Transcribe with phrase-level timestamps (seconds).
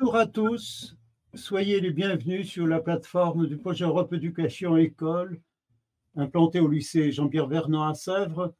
[0.00, 0.96] Bonjour à tous,
[1.34, 5.42] soyez les bienvenus sur la plateforme du projet Europe Éducation École,
[6.16, 8.54] implanté au lycée Jean-Pierre Vernant à Sèvres,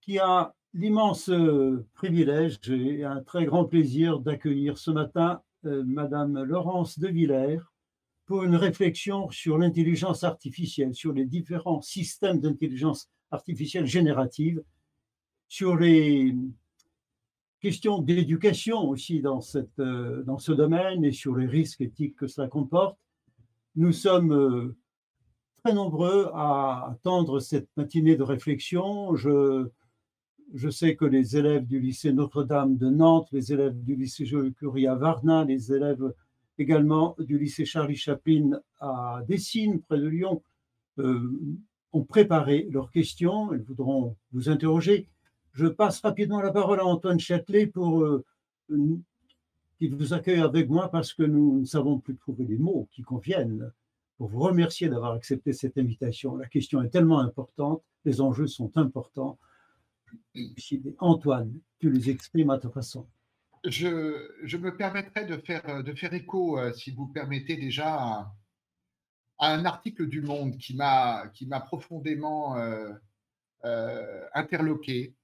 [0.00, 6.42] qui a l'immense euh, privilège et un très grand plaisir d'accueillir ce matin euh, Madame
[6.42, 7.60] Laurence de Villers
[8.24, 14.62] pour une réflexion sur l'intelligence artificielle, sur les différents systèmes d'intelligence artificielle générative,
[15.46, 16.34] sur les
[17.60, 22.98] questions d'éducation aussi euh, dans ce domaine et sur les risques éthiques que cela comporte.
[23.74, 24.74] Nous sommes
[25.62, 29.16] très nombreux à attendre cette matinée de réflexion.
[29.16, 29.68] Je,
[30.70, 34.24] sais que les élèves du lycée Notre-Dame de Nantes, les élèves du lycée
[34.56, 36.14] Curie à Varna, les élèves
[36.56, 40.42] également du lycée Charlie Chaplin à Dessines, près de Lyon,
[40.98, 41.32] euh,
[41.92, 43.52] ont préparé leurs questions.
[43.52, 45.08] Elles voudront vous interroger.
[45.56, 48.22] Je passe rapidement la parole à Antoine Châtelet pour euh,
[49.78, 53.00] qu'il vous accueille avec moi parce que nous ne savons plus trouver les mots qui
[53.00, 53.72] conviennent
[54.18, 56.36] pour vous remercier d'avoir accepté cette invitation.
[56.36, 59.38] La question est tellement importante, les enjeux sont importants.
[60.98, 63.06] Antoine, tu les exprimes à ta façon.
[63.64, 68.34] Je, je me permettrai de faire, de faire écho, euh, si vous permettez déjà, à,
[69.38, 71.30] un article du Monde qui m'a
[71.64, 72.92] profondément euh,
[73.64, 75.14] euh, interloqué.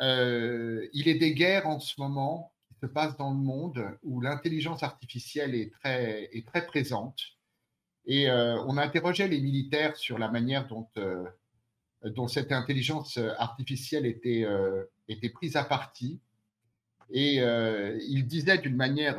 [0.00, 4.82] Il est des guerres en ce moment qui se passent dans le monde où l'intelligence
[4.82, 7.20] artificielle est très, présente.
[8.06, 10.88] Et on interrogeait les militaires sur la manière dont
[12.10, 16.20] dont cette intelligence euh, artificielle était, euh, était prise à partie.
[17.10, 19.18] Et euh, il disait d'une manière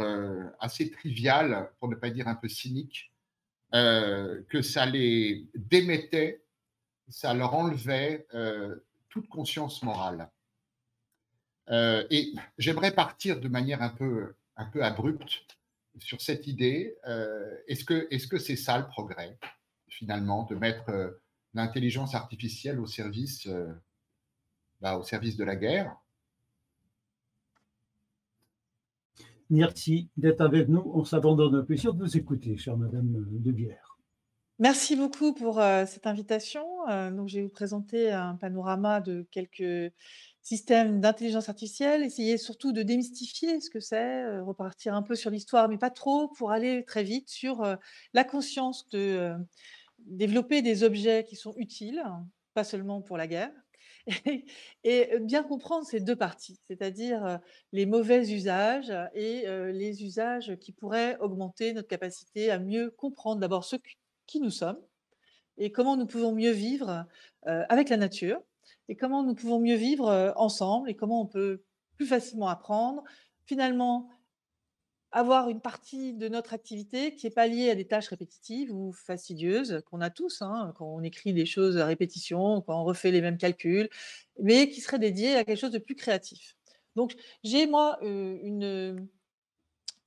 [0.59, 3.11] assez triviale, pour ne pas dire un peu cynique,
[3.71, 6.41] que ça les démettait,
[7.09, 8.25] ça leur enlevait
[9.09, 10.29] toute conscience morale.
[11.69, 15.45] Et j'aimerais partir de manière un peu, un peu abrupte
[15.99, 16.95] sur cette idée.
[17.67, 19.37] est-ce que est-ce que c'est ça le progrès
[19.87, 21.19] finalement de mettre
[21.55, 23.73] l'intelligence artificielle au service, euh,
[24.81, 25.95] bah, au service de la guerre?
[29.49, 30.91] Merci d'être avec nous.
[30.93, 33.84] On s'abandonne un peu de vous écouter, chère Madame De Bière.
[34.59, 36.65] Merci beaucoup pour euh, cette invitation.
[36.89, 39.91] Euh, donc, je vais vous présenter un panorama de quelques
[40.41, 45.67] systèmes d'intelligence artificielle, essayer surtout de démystifier ce que c'est, repartir un peu sur l'histoire,
[45.67, 47.65] mais pas trop, pour aller très vite sur
[48.13, 49.33] la conscience de
[49.97, 52.03] développer des objets qui sont utiles,
[52.53, 53.51] pas seulement pour la guerre,
[54.83, 57.39] et, bien comprendre ces deux parties, c'est-à-dire
[57.71, 63.65] les mauvais usages et les usages qui pourraient augmenter notre capacité à mieux comprendre d'abord
[63.65, 63.77] ce
[64.27, 64.79] qui nous sommes
[65.57, 67.05] et comment nous pouvons mieux vivre
[67.43, 68.41] avec la nature
[68.89, 71.63] et comment nous pouvons mieux vivre ensemble et comment on peut
[71.95, 73.03] plus facilement apprendre,
[73.45, 74.09] finalement
[75.15, 78.91] avoir une partie de notre activité qui n'est pas liée à des tâches répétitives ou
[78.91, 83.11] fastidieuses qu'on a tous, hein, quand on écrit des choses à répétition, quand on refait
[83.11, 83.89] les mêmes calculs,
[84.41, 86.57] mais qui serait dédiée à quelque chose de plus créatif.
[86.97, 87.15] Donc
[87.45, 89.07] j'ai moi une,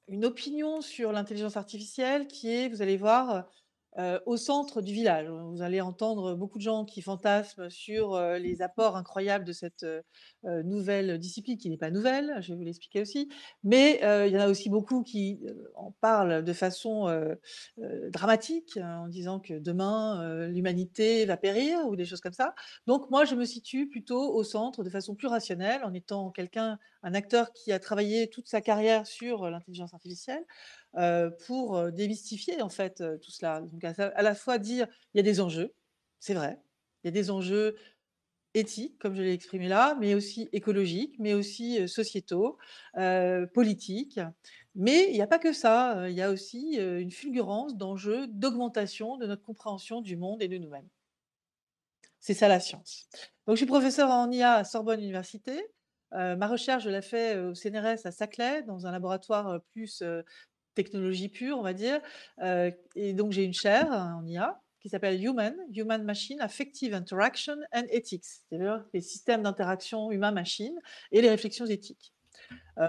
[0.09, 3.49] une opinion sur l'intelligence artificielle qui est, vous allez voir,
[3.99, 5.27] euh, au centre du village.
[5.29, 9.83] Vous allez entendre beaucoup de gens qui fantasment sur euh, les apports incroyables de cette
[9.83, 10.03] euh,
[10.63, 13.29] nouvelle discipline, qui n'est pas nouvelle, je vais vous l'expliquer aussi,
[13.65, 15.41] mais il y en a aussi beaucoup qui
[15.75, 17.07] en parlent de façon
[18.13, 22.55] dramatique, hein, en disant que demain, l'humanité va périr, ou des choses comme ça.
[22.87, 26.79] Donc moi, je me situe plutôt au centre, de façon plus rationnelle, en étant quelqu'un,
[27.03, 30.45] un acteur qui a travaillé toute sa carrière sur l'intelligence artificielle,
[31.47, 33.61] pour démystifier en fait tout cela.
[33.61, 35.75] Donc à, la fois dire il y a des enjeux,
[36.19, 36.59] c'est vrai,
[37.03, 37.77] il y a des enjeux
[38.55, 42.59] éthiques, comme je l'ai exprimé là, mais aussi écologiques, mais aussi sociétaux,
[43.55, 44.21] politiques.
[44.75, 49.17] Mais il n'y a pas que ça, il y a aussi une fulgurance d'enjeux d'augmentation
[49.17, 50.89] de notre compréhension du monde et de nous-mêmes.
[52.21, 53.09] C'est ça la science.
[53.47, 55.65] Donc je suis professeur en IA à Sorbonne Université.
[56.13, 60.03] Ma recherche, je l'ai fait au CNRS à Saclay, dans un laboratoire plus
[60.75, 62.01] technologie pure, on va dire.
[62.95, 67.83] Et donc, j'ai une chaire en IA qui s'appelle Human, Human Machine Affective Interaction and
[67.91, 70.79] Ethics, c'est-à-dire les systèmes d'interaction humain-machine
[71.11, 72.13] et les réflexions éthiques.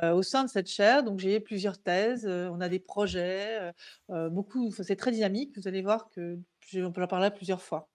[0.04, 3.74] Au sein de cette chaire, donc j'ai plusieurs thèses, on a des projets,
[4.08, 5.58] beaucoup, c'est très dynamique.
[5.58, 6.38] Vous allez voir que
[6.76, 7.90] on peut en parler plusieurs fois.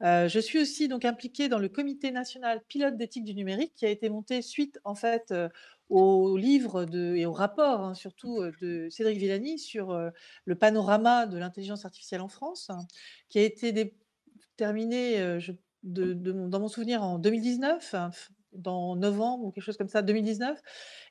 [0.00, 3.90] Je suis aussi donc impliquée dans le Comité national pilote d'éthique du numérique qui a
[3.90, 5.32] été monté suite en fait
[5.88, 9.98] au livre et au rapport hein, surtout de Cédric Villani sur
[10.44, 12.86] le panorama de l'intelligence artificielle en France, hein,
[13.28, 13.94] qui a été
[14.56, 15.38] terminé
[15.82, 18.10] dans mon souvenir en 2019, hein,
[18.52, 20.60] dans novembre ou quelque chose comme ça, 2019,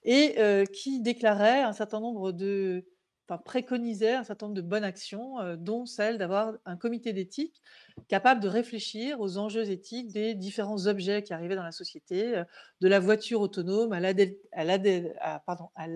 [0.04, 0.36] et
[0.74, 2.86] qui déclarait un certain nombre de,
[3.38, 7.62] préconisait un certain nombre de bonnes actions, euh, dont celle d'avoir un comité d'éthique
[8.08, 12.44] capable de réfléchir aux enjeux éthiques des différents objets qui arrivaient dans la société, euh,
[12.82, 15.88] de la voiture autonome à l'aide à à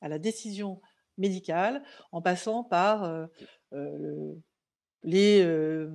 [0.00, 0.80] à la décision
[1.18, 1.82] médicale,
[2.12, 3.26] en passant par, euh,
[3.72, 4.40] le
[5.04, 5.88] les euh,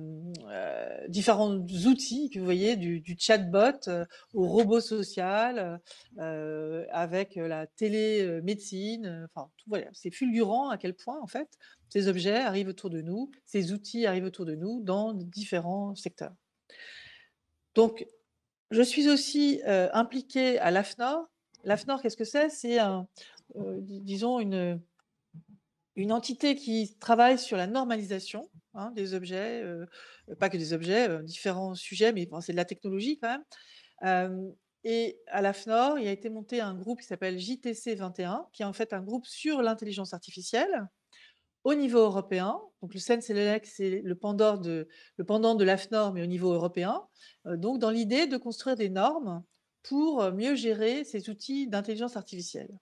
[0.48, 1.56] euh, différents
[1.86, 5.80] outils que vous voyez, du, chatbot euh, au robot social,
[6.18, 9.28] avec la télémédecine.
[9.28, 11.48] Enfin, tout, voilà, c'est fulgurant à quel point, en fait,
[11.88, 16.34] ces objets arrivent autour de nous, ces outils arrivent autour de nous dans différents secteurs.
[17.74, 18.06] Donc,
[18.70, 21.28] je suis aussi impliquée à l'AFNOR.
[21.64, 22.48] L'AFNOR, qu'est-ce que c'est?
[22.48, 23.06] C'est, un,
[23.54, 24.80] disons, une,
[25.96, 29.86] une entité qui travaille sur la normalisation hein, des objets, euh,
[30.38, 33.44] pas que des objets, euh, différents sujets, mais c'est de la technologie quand même.
[34.04, 34.50] Euh,
[34.82, 38.66] et à l'AFNOR, il a été monté un groupe qui s'appelle JTC 21, qui est
[38.66, 40.86] en fait un groupe sur l'intelligence artificielle
[41.62, 42.60] au niveau européen.
[42.82, 44.86] Donc le CNCLEC, c'est le pendant de,
[45.16, 47.02] le pendant de l'AFNOR, mais au niveau européen.
[47.46, 49.42] Euh, donc dans l'idée de construire des normes
[49.82, 52.78] pour mieux gérer ces outils d'intelligence artificielle.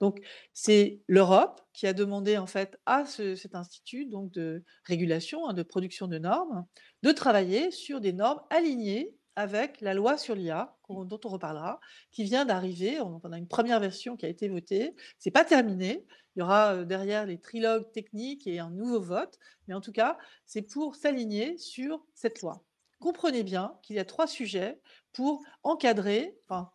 [0.00, 0.20] Donc,
[0.52, 5.54] c'est l'Europe qui a demandé en fait à ce- cet institut donc de régulation, hein,
[5.54, 6.66] de production de normes,
[7.02, 11.80] de travailler sur des normes alignées avec la loi sur l'IA, qu'on- dont on reparlera,
[12.10, 13.00] qui vient d'arriver.
[13.00, 14.94] On a une première version qui a été votée.
[15.18, 16.04] C'est pas terminé.
[16.36, 19.38] Il y aura euh, derrière les trilogues techniques et un nouveau vote.
[19.68, 22.62] Mais en tout cas, c'est pour s'aligner sur cette loi.
[23.00, 24.78] Comprenez bien qu'il y a trois sujets
[25.12, 26.70] pour encadrer, enfin,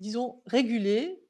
[0.00, 1.22] disons, réguler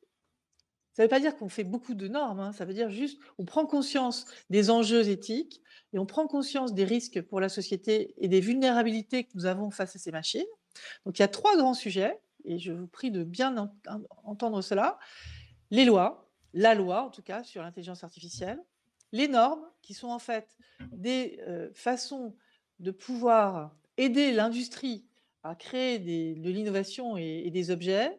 [0.96, 3.20] ça ne veut pas dire qu'on fait beaucoup de normes, hein, ça veut dire juste
[3.37, 5.60] on prend conscience des enjeux éthiques
[5.93, 9.70] et on prend conscience des risques pour la société et des vulnérabilités que nous avons
[9.70, 10.46] face à ces machines.
[11.04, 14.00] Donc il y a trois grands sujets et je vous prie de bien en- en-
[14.25, 14.98] entendre cela.
[15.70, 18.58] Les lois, la loi en tout cas sur l'intelligence artificielle,
[19.12, 20.56] les normes qui sont en fait
[20.93, 22.34] des euh, façons
[22.78, 25.04] de pouvoir aider l'industrie
[25.43, 28.19] à créer de l'innovation et des objets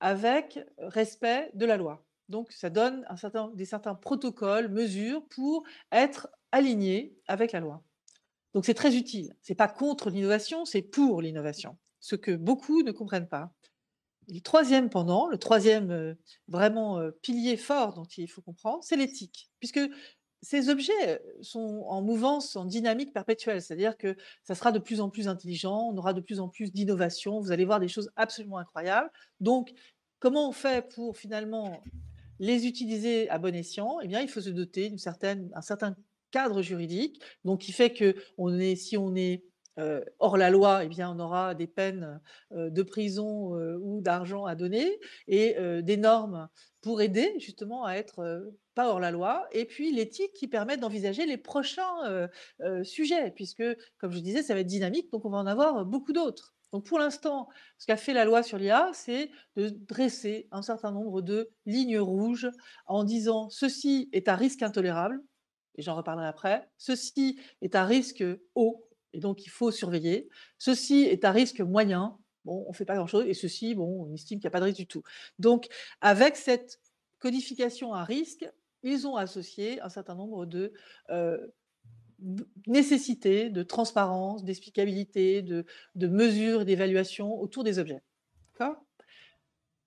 [0.00, 2.05] avec respect de la loi.
[2.28, 7.82] Donc, ça donne un certain, des certains protocoles, mesures pour être aligné avec la loi.
[8.54, 9.34] Donc, c'est très utile.
[9.42, 11.76] C'est pas contre l'innovation, c'est pour l'innovation.
[12.00, 13.52] Ce que beaucoup ne comprennent pas.
[14.28, 16.14] Le troisième pendant, le troisième euh,
[16.48, 19.80] vraiment euh, pilier fort dont il faut comprendre, c'est l'éthique, puisque
[20.42, 25.00] ces objets euh, sont en mouvance, en dynamique perpétuelle, c'est-à-dire que ça sera de plus
[25.00, 28.10] en plus intelligent, on aura de plus en plus d'innovation, vous allez voir des choses
[28.16, 29.10] absolument incroyables.
[29.40, 29.72] Donc,
[30.18, 31.80] comment on fait pour finalement
[32.38, 35.96] les utiliser à bon escient, eh bien, il faut se doter d'une certaine, un certain
[36.30, 38.14] cadre juridique, donc qui fait que
[38.76, 39.44] si on est
[39.78, 42.20] euh, hors la loi, eh bien, on aura des peines
[42.52, 44.98] euh, de prison euh, ou d'argent à donner
[45.28, 46.48] et des normes
[46.80, 51.26] pour aider justement à être pas hors la loi, et puis l'éthique qui permet d'envisager
[51.26, 52.28] les prochains
[52.84, 53.64] sujets, puisque,
[53.98, 56.55] comme je disais, ça va être dynamique, donc on va en avoir beaucoup d'autres.
[56.76, 60.92] Donc pour l'instant, ce qu'a fait la loi sur l'IA, c'est de dresser un certain
[60.92, 62.50] nombre de lignes rouges
[62.84, 65.22] en disant ceci est à risque intolérable,
[65.76, 68.22] et j'en reparlerai après, ceci est à risque
[68.54, 70.28] haut, et donc il faut surveiller,
[70.58, 74.12] ceci est à risque moyen, bon, on ne fait pas grand-chose, et ceci, bon, on
[74.12, 75.02] estime qu'il n'y a pas de risque du tout.
[75.38, 75.68] Donc
[76.02, 76.78] avec cette
[77.20, 78.46] codification à risque,
[78.82, 80.74] ils ont associé un certain nombre de
[81.08, 81.38] euh,
[82.66, 88.02] nécessité de transparence, d'explicabilité, de, de mesures et d'évaluation autour des objets.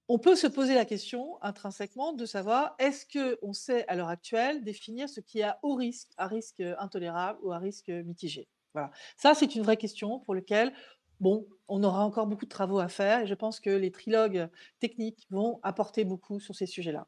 [0.07, 4.63] On peut se poser la question intrinsèquement de savoir est-ce qu'on sait à l'heure actuelle
[4.63, 8.50] définir ce qui est à haut risque, à risque intolérable ou à risque mitigé?
[8.74, 8.91] Voilà.
[9.17, 10.74] Ça, c'est une vraie question pour laquelle
[11.19, 14.50] bon, on aura encore beaucoup de travaux à faire et je pense que les trilogues
[14.79, 17.07] techniques vont apporter beaucoup sur ces sujets-là.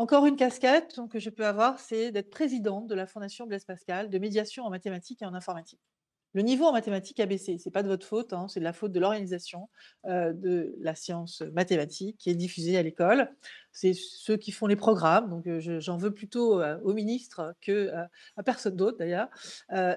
[0.00, 4.08] Encore une casquette que je peux avoir, c'est d'être présidente de la Fondation Blaise Pascal
[4.08, 5.82] de médiation en mathématiques et en informatique.
[6.32, 8.72] Le niveau en mathématiques a baissé, c'est pas de votre faute, hein, c'est de la
[8.72, 9.68] faute de l'organisation
[10.06, 13.30] euh, de la science mathématique qui est diffusée à l'école.
[13.72, 17.70] C'est ceux qui font les programmes, donc euh, j'en veux plutôt euh, au ministre que
[17.70, 18.04] euh,
[18.38, 19.28] à personne d'autre d'ailleurs,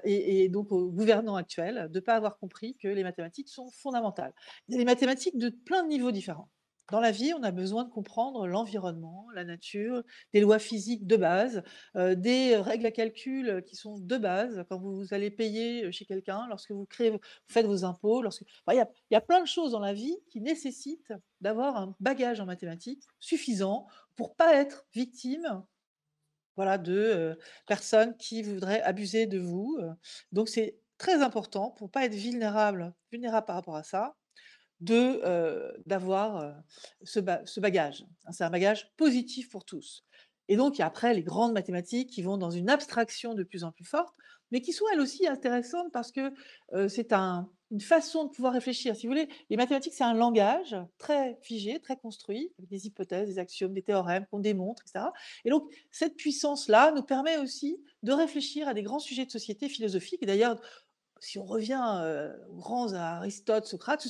[0.04, 3.70] et, et, donc au gouvernant actuel de ne pas avoir compris que les mathématiques sont
[3.70, 4.34] fondamentales.
[4.68, 6.50] Il y a des mathématiques de plein de niveaux différents.
[6.90, 10.02] Dans la vie, on a besoin de comprendre l'environnement, la nature,
[10.34, 11.62] des lois physiques de base,
[11.96, 16.46] euh, des règles à calcul qui sont de base quand vous allez payer chez quelqu'un,
[16.48, 18.20] lorsque vous, créez, vous faites vos impôts.
[18.22, 18.44] Lorsque...
[18.70, 22.40] Il, y y a plein de choses dans la vie qui nécessitent d'avoir un bagage
[22.40, 23.86] en mathématiques suffisant
[24.16, 25.64] pour pas être victime
[26.56, 27.34] voilà, de euh,
[27.66, 29.78] personnes qui voudraient abuser de vous.
[30.32, 32.94] Donc c'est très important pour pas être vulnérable
[33.46, 34.16] par rapport à ça
[34.92, 36.52] euh, d'avoir euh,
[37.02, 38.04] ce, ba ce, bagage.
[38.30, 40.04] C'est un bagage positif pour tous.
[40.48, 43.44] Et donc, il y a après les grandes mathématiques qui vont dans une abstraction de
[43.44, 44.14] plus en plus forte,
[44.50, 46.32] mais qui sont elles aussi intéressantes parce que
[46.74, 48.94] euh, c'est un, une façon de pouvoir réfléchir.
[48.94, 53.28] Si vous voulez, les mathématiques, c'est un langage très figé, très construit, avec des hypothèses,
[53.28, 55.06] des axiomes, des théorèmes qu'on démontre, etc.
[55.44, 59.68] Et donc, cette puissance-là nous permet aussi de réfléchir à des grands sujets de société
[59.68, 60.22] philosophiques.
[60.22, 60.60] Et d'ailleurs,
[61.20, 64.06] si on revient aux grands à Aristote, Socrate,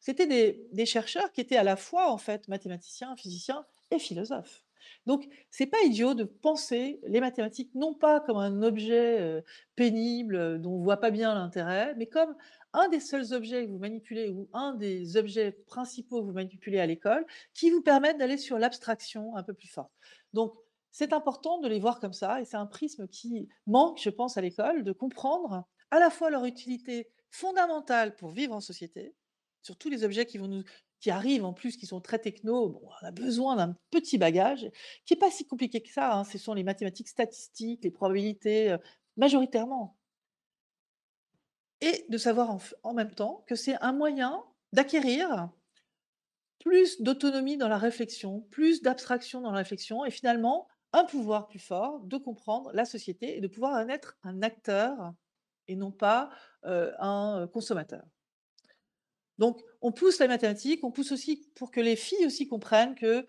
[0.00, 4.64] c'était des, des chercheurs qui étaient à la fois en fait mathématiciens, physiciens et philosophes.
[5.06, 9.44] Donc, c'est pas idiot de penser les mathématiques non pas comme un objet
[9.76, 12.34] pénible dont on voit pas bien l'intérêt, mais comme
[12.72, 16.78] un des seuls objets que vous manipulez ou un des objets principaux que vous manipulez
[16.78, 19.92] à l'école qui vous permettent d'aller sur l'abstraction un peu plus forte.
[20.32, 20.54] Donc,
[20.90, 24.36] c'est important de les voir comme ça et c'est un prisme qui manque, je pense,
[24.36, 29.14] à l'école, de comprendre à la fois leur utilité fondamentale pour vivre en société,
[29.62, 30.62] sur tous les objets qui vont nous
[31.00, 34.70] qui arrivent en plus, qui sont très techno, bon, on a besoin d'un petit bagage
[35.04, 36.14] qui n'est pas si compliqué que ça.
[36.14, 36.24] hein.
[36.24, 38.78] Ce sont les mathématiques statistiques, les probabilités, euh,
[39.16, 39.96] majoritairement.
[41.82, 45.50] Et de savoir en, même temps que c'est un moyen d'acquérir
[46.60, 51.58] plus d'autonomie dans la réflexion, plus d'abstraction dans la réflexion, et finalement un pouvoir plus
[51.58, 55.12] fort de comprendre la société et de pouvoir en être un acteur
[55.68, 56.30] et non pas
[56.62, 58.04] un consommateur.
[59.38, 63.26] Donc, on pousse les mathématiques, on pousse aussi pour que les filles aussi comprennent que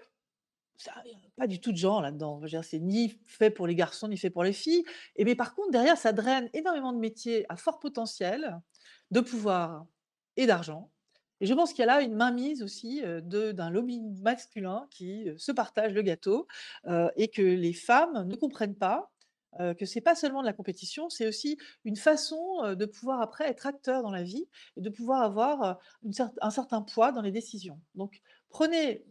[0.78, 2.42] ça il y a pas du tout de genre là-dedans.
[2.62, 4.86] C'est ni fait pour les garçons, ni fait pour les filles.
[5.16, 8.60] Et mais par contre, derrière, ça draine énormément de métiers à fort potentiel,
[9.12, 9.86] de pouvoir
[10.38, 10.92] et d'argent.
[11.42, 15.52] Et je pense qu'il y a là une mainmise aussi d'un lobby masculin qui se
[15.52, 16.48] partage le gâteau
[17.16, 19.12] et que les femmes ne comprennent pas.
[19.60, 23.48] Euh, que c'est pas seulement de la compétition, c'est aussi une façon de pouvoir après
[23.48, 25.80] être acteur dans la vie et de pouvoir avoir
[26.42, 27.80] un certain poids dans les décisions.
[27.96, 29.06] Donc, prenez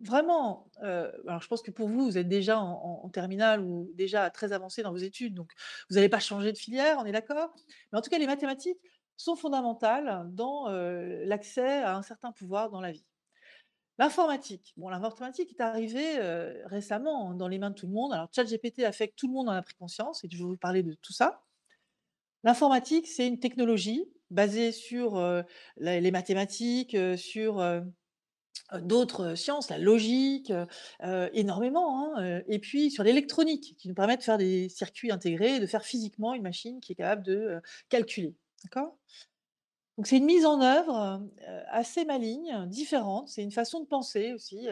[0.00, 4.30] Vraiment, alors je pense que pour vous, vous êtes déjà en en terminale ou déjà
[4.30, 5.50] très avancé dans vos études, donc
[5.90, 7.52] vous n'allez pas changer de filière, on est d'accord?
[7.90, 8.78] Mais en tout cas, les mathématiques
[9.16, 13.04] sont fondamentales dans, l'accès à un certain pouvoir dans la vie.
[13.98, 18.12] L'informatique, bon l'informatique est arrivée, heu, récemment dans les mains de tout le monde.
[18.12, 20.84] Alors ChatGPT a tout le monde en a pris conscience et je vais vous parler
[20.84, 21.42] de tout ça.
[22.44, 25.16] L'informatique, c'est une technologie basée sur,
[25.76, 27.60] la les mathématiques, heu, sur,
[28.80, 30.52] d'autres, sciences, la logique,
[31.32, 35.60] énormément, hein, et puis sur l'électronique qui nous permet de faire des circuits intégrés et
[35.60, 38.36] de faire physiquement une machine qui est capable de, calculer.
[38.64, 38.98] D'accord?
[39.98, 41.20] Donc c'est une mise en œuvre,
[41.70, 43.28] assez maligne, différente.
[43.28, 44.68] C'est une façon de penser aussi,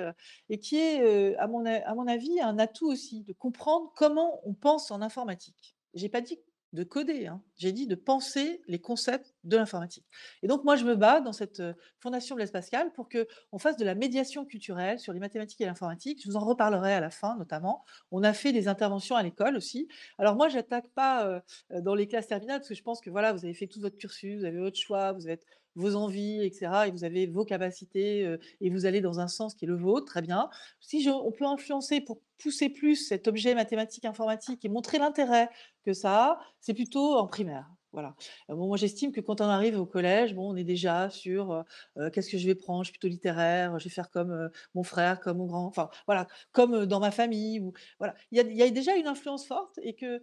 [0.49, 5.03] et qui est, à mon avis, un atout aussi, de comprendre comment on pense en
[5.03, 5.77] informatique.
[5.95, 6.39] J'ai pas dit
[6.73, 10.07] de coder, hein, j'ai dit de penser les concepts de l'informatique
[10.43, 13.77] et donc moi, je me bats dans cette, heu, fondation Blaise Pascal pour qu'on fasse
[13.77, 16.21] de la médiation culturelle sur les mathématiques et l'informatique.
[16.23, 17.85] Je vous en reparlerai à la fin notamment.
[18.11, 19.89] On a fait des interventions à l'école aussi.
[20.19, 21.27] Alors moi, j'attaque pas,
[21.71, 23.81] heu, dans les classes terminales parce que je pense que voilà, vous avez fait tout
[23.81, 25.41] votre cursus, vous avez votre choix, vous avez
[25.77, 29.29] vos envies et cetera et vous avez vos capacités, heu et vous allez dans un
[29.29, 30.51] sens qui est le vôtre, très bien.
[30.81, 35.51] Si on peut influencer pour pousser plus cet objet mathématique, informatique et montrer l'intérêt
[35.85, 38.15] que ça a, c'est plutôt en primaire, voilà.
[38.51, 41.53] Heu, bon, moi, j'estime que quand on arrive au collège, bon, on est déjà sur,
[41.53, 41.63] heu
[41.99, 42.83] heu, qu'est-ce que je vais prendre?
[42.85, 46.27] Je suis plutôt littéraire, je vais faire comme, mon frère, comme mon grand enfin, voilà,
[46.53, 48.15] comme, dans ma famille ou voilà.
[48.31, 50.23] Il y a il y a déjà une influence forte et que,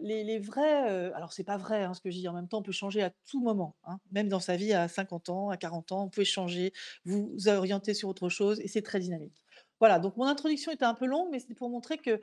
[0.00, 2.58] les les vrais, alors c'est pas vrai, hein, ce que je dis, en même temps,
[2.58, 5.56] on peut changer à tout moment, hein, même dans sa vie à 50 ans, à
[5.56, 6.72] 40 ans, vous pouvez changer,
[7.04, 9.44] vous orienter sur autre chose et c'est très dynamique.
[9.80, 12.20] Voilà, donc mon introduction était un peu longue, mais c'était pour montrer que,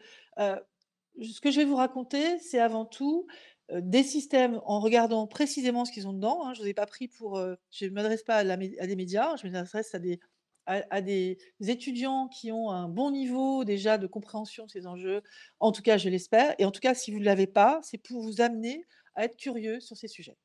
[1.21, 3.27] ce que je vais vous raconter, c'est avant tout,
[3.73, 6.53] des systèmes en regardant précisément ce qu'ils ont dedans, hein.
[6.53, 8.57] Je ne pas pris pour, heu je m'adresse pas à
[8.87, 9.95] des médias, je m'adresse
[10.65, 15.21] à des étudiants qui ont un bon niveau déjà de compréhension de ces enjeux,
[15.59, 17.97] en tout cas je l'espère et en tout cas si vous ne l'avez pas, c'est
[17.99, 18.85] pour vous amener
[19.15, 20.37] à être curieux sur ces sujets.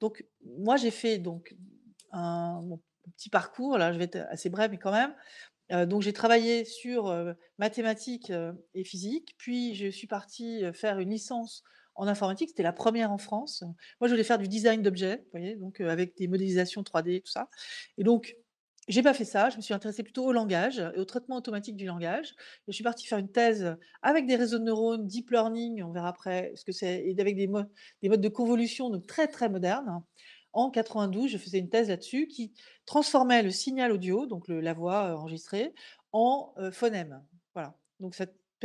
[0.00, 0.24] Donc
[0.58, 1.54] moi j'ai fait donc
[2.12, 2.62] un
[3.16, 5.14] petit parcours là, je vais être assez brève mais quand même.
[5.70, 7.12] Donc j'ai travaillé sur,
[7.58, 8.32] mathématiques,
[8.74, 11.62] et physique, puis je suis partie, faire une licence
[11.94, 12.50] en informatique.
[12.50, 13.64] C'était la première en France.
[14.00, 15.56] Moi, je voulais faire du design d'objets, voyez?
[15.56, 17.48] Donc, avec des modélisations 3D, tout ça
[17.98, 18.36] et donc
[18.88, 19.50] j'ai pas fait ça.
[19.50, 22.34] Je me suis intéressée plutôt au langage et au traitement automatique du langage
[22.68, 26.08] je suis partie faire une thèse, avec des réseaux de neurones, deep learning, on verra
[26.08, 27.48] après ce que c'est et avec des
[28.02, 30.02] des modes de convolution donc très, très modernes.
[30.52, 32.52] En 92, je faisais une thèse là-dessus qui
[32.86, 35.74] transformait le signal audio, donc la voix, heu, enregistrée,
[36.12, 37.22] en, heu, phonème.
[37.54, 37.76] Voilà.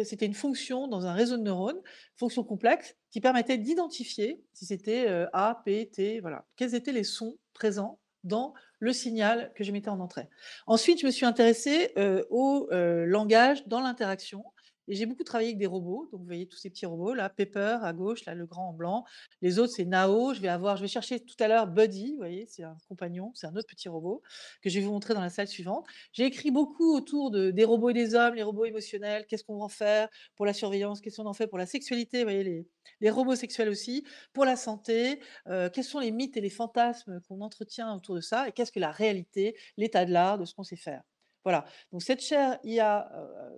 [0.04, 1.80] C'était une fonction dans un réseau de neurones,
[2.16, 6.46] fonction complexe, qui permettait d'identifier si c'était, heu, A, P, T, voilà.
[6.56, 10.30] Quels étaient les sons présents dans le signal que je mettais en entrée.
[10.68, 11.92] Ensuite, je me suis intéressée
[12.30, 14.44] au langage dans l'interaction.
[14.92, 16.10] J'ai beaucoup travaillé avec des robots.
[16.12, 18.74] Donc, vous voyez tous ces petits robots là, Pepper à gauche, là, le grand en
[18.74, 19.06] blanc.
[19.42, 20.34] Les autres, c'est Nao.
[20.34, 22.12] Je vais avoir, je vais chercher tout à l'heure Buddy.
[22.12, 24.22] Vous voyez, c'est un compagnon, c'est un autre petit robot
[24.62, 25.86] que je vais vous montrer dans la salle suivante.
[26.12, 29.26] J'ai écrit beaucoup autour de, des robots et des hommes, les robots émotionnels.
[29.28, 32.20] Qu'est-ce qu'on va en faire pour la surveillance Qu'est-ce qu'on en fait pour la sexualité
[32.20, 32.68] Vous voyez, les,
[33.00, 35.22] les robots sexuels aussi, pour la santé.
[35.48, 38.72] Euh, quels sont les mythes et les fantasmes qu'on entretient autour de ça Et qu'est-ce
[38.72, 41.02] que la réalité, l'état de l'art, de ce qu'on sait faire
[41.44, 41.66] voilà.
[41.92, 43.12] Donc cette chaire IA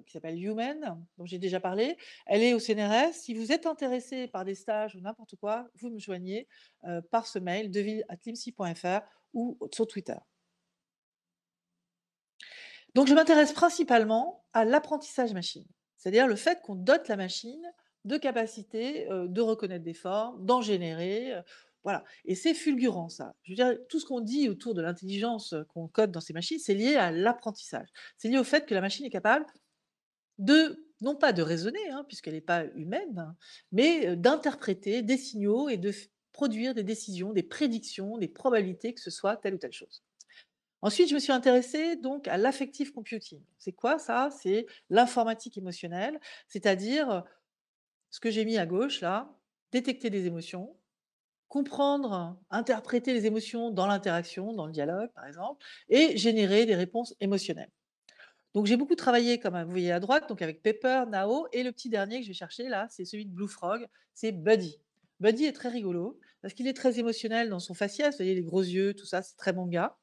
[0.05, 3.13] qui s'appelle Human, dont j'ai déjà parlé, elle est au CNRS.
[3.13, 6.47] Si vous êtes intéressé par des stages ou n'importe quoi, vous me joignez
[7.11, 9.01] par ce mail deville@limsi.fr
[9.33, 10.17] ou sur Twitter.
[12.95, 15.65] Donc je m'intéresse principalement à l'apprentissage machine,
[15.97, 17.63] c'est-à-dire le fait qu'on dote la machine
[18.05, 21.33] de capacités euh, de reconnaître des formes, d'en générer,
[21.83, 22.03] voilà.
[22.25, 23.35] Et c'est fulgurant, ça.
[23.43, 26.59] Je veux dire, tout ce qu'on dit autour de l'intelligence qu'on code dans ces machines,
[26.59, 27.89] c'est lié à l'apprentissage.
[28.17, 29.45] C'est lié au fait que la machine est capable
[30.37, 33.35] de, non pas de raisonner, hein, puisqu'elle n'est pas humaine, hein,
[33.71, 35.93] mais d'interpréter des signaux et de
[36.31, 40.03] produire des décisions, des prédictions, des probabilités que ce soit telle ou telle chose.
[40.81, 43.41] Ensuite, je me suis intéressée donc à l'affective computing.
[43.57, 44.29] C'est quoi ça?
[44.41, 47.23] C'est l'informatique émotionnelle, c'est-à-dire
[48.09, 49.33] ce que j'ai mis à gauche là,
[49.71, 50.75] détecter des émotions,
[51.47, 57.15] comprendre, interpréter les émotions dans l'interaction, dans le dialogue, par exemple, et générer des réponses
[57.19, 57.71] émotionnelles.
[58.53, 61.71] Donc j'ai beaucoup travaillé, comme vous voyez à droite, donc avec Pepper, Nao, et le
[61.71, 64.79] petit dernier que je vais chercher là, c'est celui de Blue Frog, c'est Buddy.
[65.19, 68.43] Buddy est très rigolo, parce qu'il est très émotionnel dans son faciès, vous voyez les
[68.43, 69.97] gros yeux, tout ça, c'est très gars.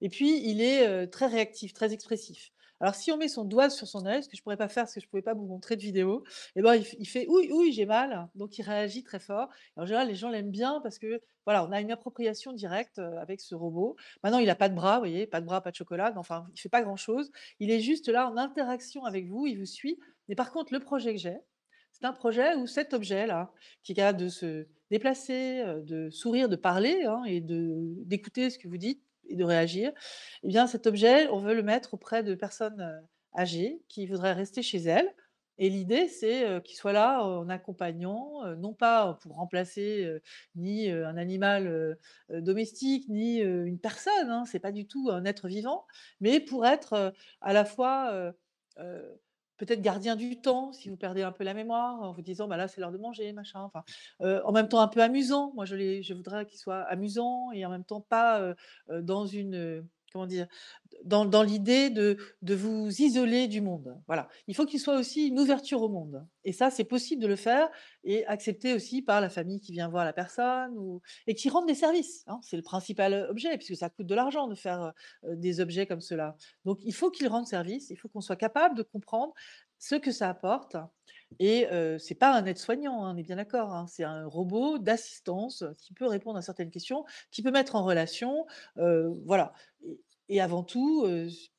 [0.00, 2.52] Et puis il est euh, très réactif, très expressif.
[2.80, 4.68] Alors, si on met son doigt sur son œil, ce que je ne pourrais pas
[4.68, 6.24] faire parce que je ne pouvais pas vous montrer de vidéo,
[6.56, 8.28] et eh ben, il, fait oui, oui, j'ai mal.
[8.34, 9.48] Donc, il réagit très fort.
[9.76, 13.40] en général, les gens l'aiment bien parce que voilà, on a une appropriation directe avec
[13.40, 13.96] ce robot.
[14.22, 16.12] Maintenant, il n'a pas de bras, vous voyez, pas de bras, pas de chocolat.
[16.16, 17.30] Enfin, il ne fait pas grand-chose.
[17.60, 19.98] Il est juste là en interaction avec vous, il vous suit.
[20.28, 21.38] Mais par contre, le projet que j'ai,
[21.92, 26.56] c'est un projet où cet objet-là, qui est capable de se déplacer, de sourire, de
[26.56, 29.92] parler hein, et d'écouter ce que vous dites, et de réagir,
[30.42, 33.02] eh bien cet objet, on veut le mettre auprès de personnes
[33.36, 35.14] âgées qui voudraient rester chez elles.
[35.56, 40.20] Et l'idée, c'est qu'il soit là en accompagnant, non pas pour remplacer
[40.56, 41.96] ni un animal
[42.28, 45.86] domestique, ni une personne, hein, c'est pas du tout un être vivant,
[46.20, 48.32] mais pour être à la fois
[49.56, 52.56] peut-être gardien du temps, si vous perdez un peu la mémoire, en vous disant bah
[52.56, 53.60] là c'est l'heure de manger, machin.
[53.60, 53.84] Enfin,
[54.20, 55.52] en même temps un peu amusant.
[55.54, 58.54] Moi je, voudrais qu'il soit amusant et en même temps pas
[58.88, 60.46] dans une comment dire,
[61.04, 64.00] dans, dans l'idée de, de, vous isoler du monde.
[64.06, 64.28] Voilà.
[64.46, 66.24] Il faut qu'il soit aussi une ouverture au monde.
[66.44, 67.68] Et ça, c'est possible de le faire
[68.04, 71.66] et accepté aussi par la famille qui vient voir la personne ou, et qui rende
[71.66, 72.22] des services.
[72.28, 72.38] Hein.
[72.42, 74.92] C'est le principal objet, puisque ça coûte de l'argent de faire
[75.24, 76.36] des objets comme cela.
[76.64, 79.34] Donc, il faut qu'il rende service, il faut qu'on soit capable de comprendre
[79.80, 80.76] ce que ça apporte.
[81.38, 83.72] Et ce c'est pas un aide-soignant, hein, on est bien d'accord.
[83.72, 83.86] Hein.
[83.88, 88.46] c'est un robot d'assistance qui peut répondre à certaines questions, qui peut mettre en relation,
[89.24, 89.52] voilà.
[90.28, 91.06] Et, avant tout,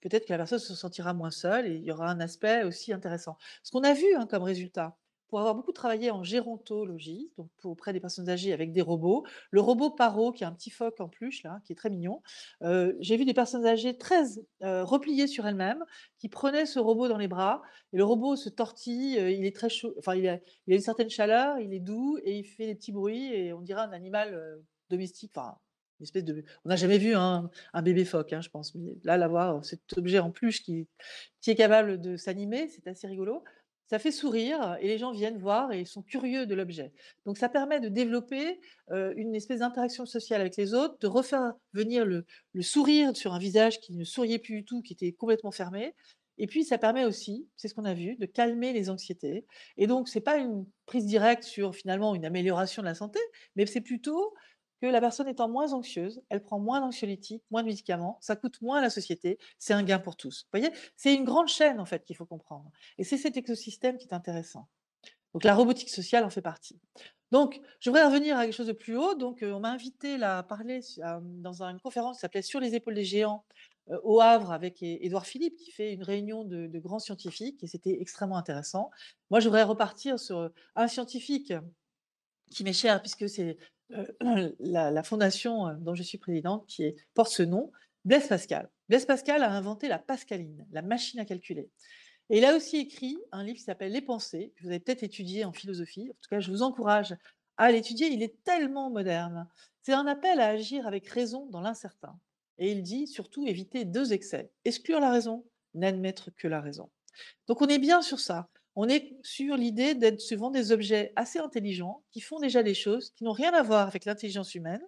[0.02, 2.94] peut-être que la personne se sentira moins seule et il y aura un aspect aussi
[2.94, 3.38] intéressant.
[3.64, 7.94] Ce qu'on a vu hein, comme résultat, pour avoir beaucoup travaillé en gérontologie, donc auprès
[7.94, 9.26] des personnes âgées avec des robots.
[9.52, 12.22] Le robot Paro, qui est un petit phoque en plus, là, qui est très mignon.
[12.62, 14.24] Euh, j'ai vu des personnes âgées très
[14.64, 15.84] euh, repliées sur elles-mêmes,
[16.20, 17.62] qui prenaient ce robot dans les bras,
[17.94, 21.10] et le robot se tortille, euh, il est très chaud, enfin, il a, une certaine
[21.10, 24.62] chaleur, il est doux, et il fait des petits bruits, et on dirait un animal
[24.90, 25.58] domestique, enfin,
[26.00, 26.44] une espèce de...
[26.66, 27.50] On n'a jamais vu un,
[27.84, 28.76] bébé phoque, hein, je pense.
[28.76, 30.88] Mais là, l'avoir, cet objet en qui,
[31.42, 33.44] qui est capable de s'animer, c'est assez rigolo
[33.88, 36.92] ça fait sourire et les gens viennent voir et sont curieux de l'objet.
[37.26, 38.60] Donc ça permet de développer
[38.92, 42.26] une espèce d'interaction sociale avec les autres, de refaire venir le,
[42.62, 45.94] sourire sur un visage qui ne souriait plus du tout, qui était complètement fermé.
[46.38, 49.46] Et puis ça permet aussi, c'est ce qu'on a vu, de calmer les anxiétés.
[49.78, 53.20] Et donc c'est pas une prise directe sur finalement une amélioration de la santé,
[53.56, 54.34] mais c'est plutôt
[54.82, 58.62] que la personne étant moins anxieuse, elle prend moins d'anxiolytiques, moins de médicaments, ça coûte
[58.62, 60.44] moins à la société, c'est un gain pour tous.
[60.44, 62.72] Vous voyez, c'est une grande chaîne en fait qu'il faut comprendre.
[62.98, 64.68] Et c'est cet écosystème qui est intéressant.
[65.34, 66.80] Donc la robotique sociale en fait partie.
[67.32, 69.16] Donc, je voudrais revenir à quelque chose de plus haut.
[69.16, 70.80] Donc, on m'a invité à parler
[71.22, 73.44] dans une conférence qui s'appelait Sur les épaules des géants
[74.04, 78.00] au Havre avec Édouard Philippe, qui fait une réunion de, de grands scientifiques, et c'était
[78.00, 78.90] extrêmement intéressant.
[79.32, 81.54] Moi, je voudrais repartir sur un scientifique
[82.52, 83.58] qui m'est cher, puisque c'est
[84.60, 87.72] la, fondation dont je suis présidente, qui porte ce nom,
[88.04, 88.70] Blaise Pascal.
[88.90, 91.70] Blaise Pascal a inventé la pascaline, la machine à calculer.
[92.30, 95.04] Et il a aussi écrit un livre qui s'appelle Les pensées, que vous avez peut-être
[95.04, 96.10] étudié en philosophie.
[96.10, 97.16] En tout cas, je vous encourage
[97.58, 99.48] à l'étudier, il est tellement moderne.
[99.82, 102.20] C'est un appel à agir avec raison dans l'incertain.
[102.58, 106.90] Et il dit surtout éviter deux excès, exclure la raison, n'admettre que la raison.
[107.48, 108.50] Donc on est bien sur ça.
[108.76, 113.12] On est sur l'idée d'être souvent des objets assez intelligents qui font déjà des choses
[113.12, 114.82] qui n'ont rien à voir avec l'intelligence humaine.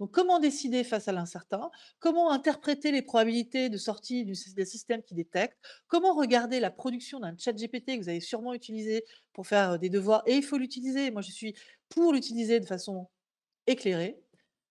[0.00, 1.70] Donc comment décider face à l'incertain?
[1.98, 5.56] Comment interpréter les probabilités de sortie du système qui détecte
[5.88, 9.90] Comment regarder la production d'un chat GPT que vous avez sûrement utilisé pour faire des
[9.90, 11.10] devoirs Et il faut l'utiliser.
[11.10, 11.54] Moi, je suis
[11.88, 13.08] pour l'utiliser de façon
[13.66, 14.20] éclairée.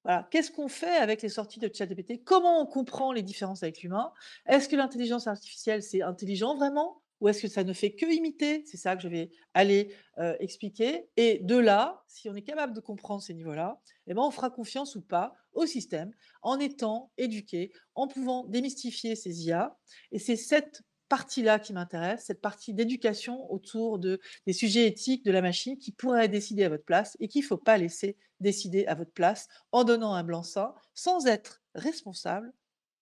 [0.05, 0.27] Voilà.
[0.31, 4.13] Qu'est-ce qu'on fait avec les sorties de ChatGPT Comment on comprend les différences avec l'humain?
[4.45, 7.01] Est-ce que l'intelligence artificielle, c'est intelligent vraiment?
[7.19, 8.63] Ou est-ce que ça ne fait que imiter?
[8.65, 9.95] C'est ça que je vais aller
[10.39, 11.09] expliquer.
[11.17, 14.49] Et de là, si on est capable de comprendre ces niveaux-là, eh ben, on fera
[14.49, 19.77] confiance ou pas au système en étant éduqué, en pouvant démystifier ces IA.
[20.11, 25.31] Et c'est cette partie-là qui m'intéresse, cette partie d'éducation autour de, des sujets éthiques de
[25.31, 28.85] la machine qui pourrait décider à votre place et qu'il ne faut pas laisser décider
[28.87, 32.53] à votre place en donnant un blanc-seing sans être responsable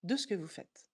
[0.04, 0.88] de ce que vous faites.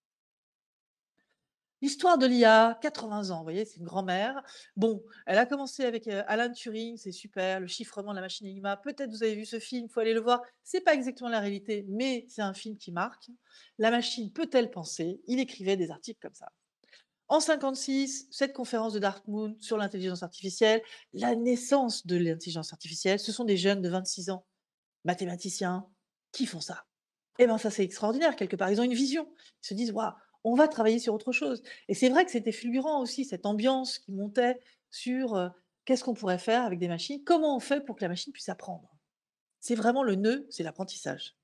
[1.81, 4.43] L'histoire de l'IA, 80 ans, vous voyez, c'est une grand-mère.
[4.75, 8.77] Bon, elle a commencé avec Alan Turing, c'est super, le chiffrement de la machine Enigma.
[8.77, 10.41] Peut-être vous avez vu ce film, il faut aller le voir.
[10.63, 13.31] C'est pas exactement la réalité, mais c'est un film qui marque.
[13.79, 15.21] La machine peut-elle penser?
[15.27, 16.51] Il écrivait des articles comme ça.
[17.29, 20.81] En 56, cette conférence de Dartmouth sur l'intelligence artificielle,
[21.13, 24.45] la naissance de l'intelligence artificielle, ce sont des jeunes de 26 ans,
[25.05, 25.87] mathématiciens,
[26.31, 26.85] qui font ça.
[27.39, 28.69] Eh bien, ça, c'est extraordinaire, quelque part.
[28.69, 29.33] Ils ont une vision.
[29.63, 30.11] Ils se disent, waouh,
[30.43, 31.61] on va travailler sur autre chose.
[31.87, 35.51] Et c'est vrai que c'était fulgurant aussi, cette ambiance qui montait sur
[35.85, 38.49] qu'est-ce qu'on pourrait faire avec des machines, comment on fait pour que la machine puisse
[38.49, 38.95] apprendre.
[39.59, 41.35] C'est vraiment le nœud, c'est l'apprentissage.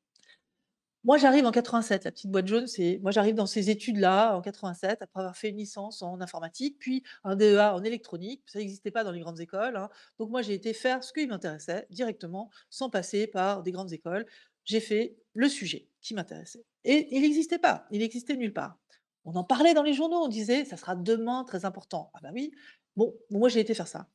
[1.03, 4.41] Moi, j'arrive en 87, la petite boîte jaune, c'est moi j'arrive dans ces études-là en
[4.41, 8.43] 87 après avoir fait une licence en informatique, puis un DEA en électronique.
[8.47, 9.77] Ça n'existait pas dans les grandes écoles.
[9.77, 9.89] Hein.
[10.19, 14.25] Donc moi, j'ai été faire ce qui m'intéressait directement, sans passer par des grandes écoles.
[14.67, 16.63] J'ai fait le sujet qui m'intéressait.
[16.83, 18.77] Et il n'existait pas, il n'existait nulle part.
[19.25, 22.11] On en parlait dans les journaux, on disait ça sera demain très important.
[22.13, 22.51] Ah ben oui,
[22.95, 24.07] bon, moi j'ai été faire ça.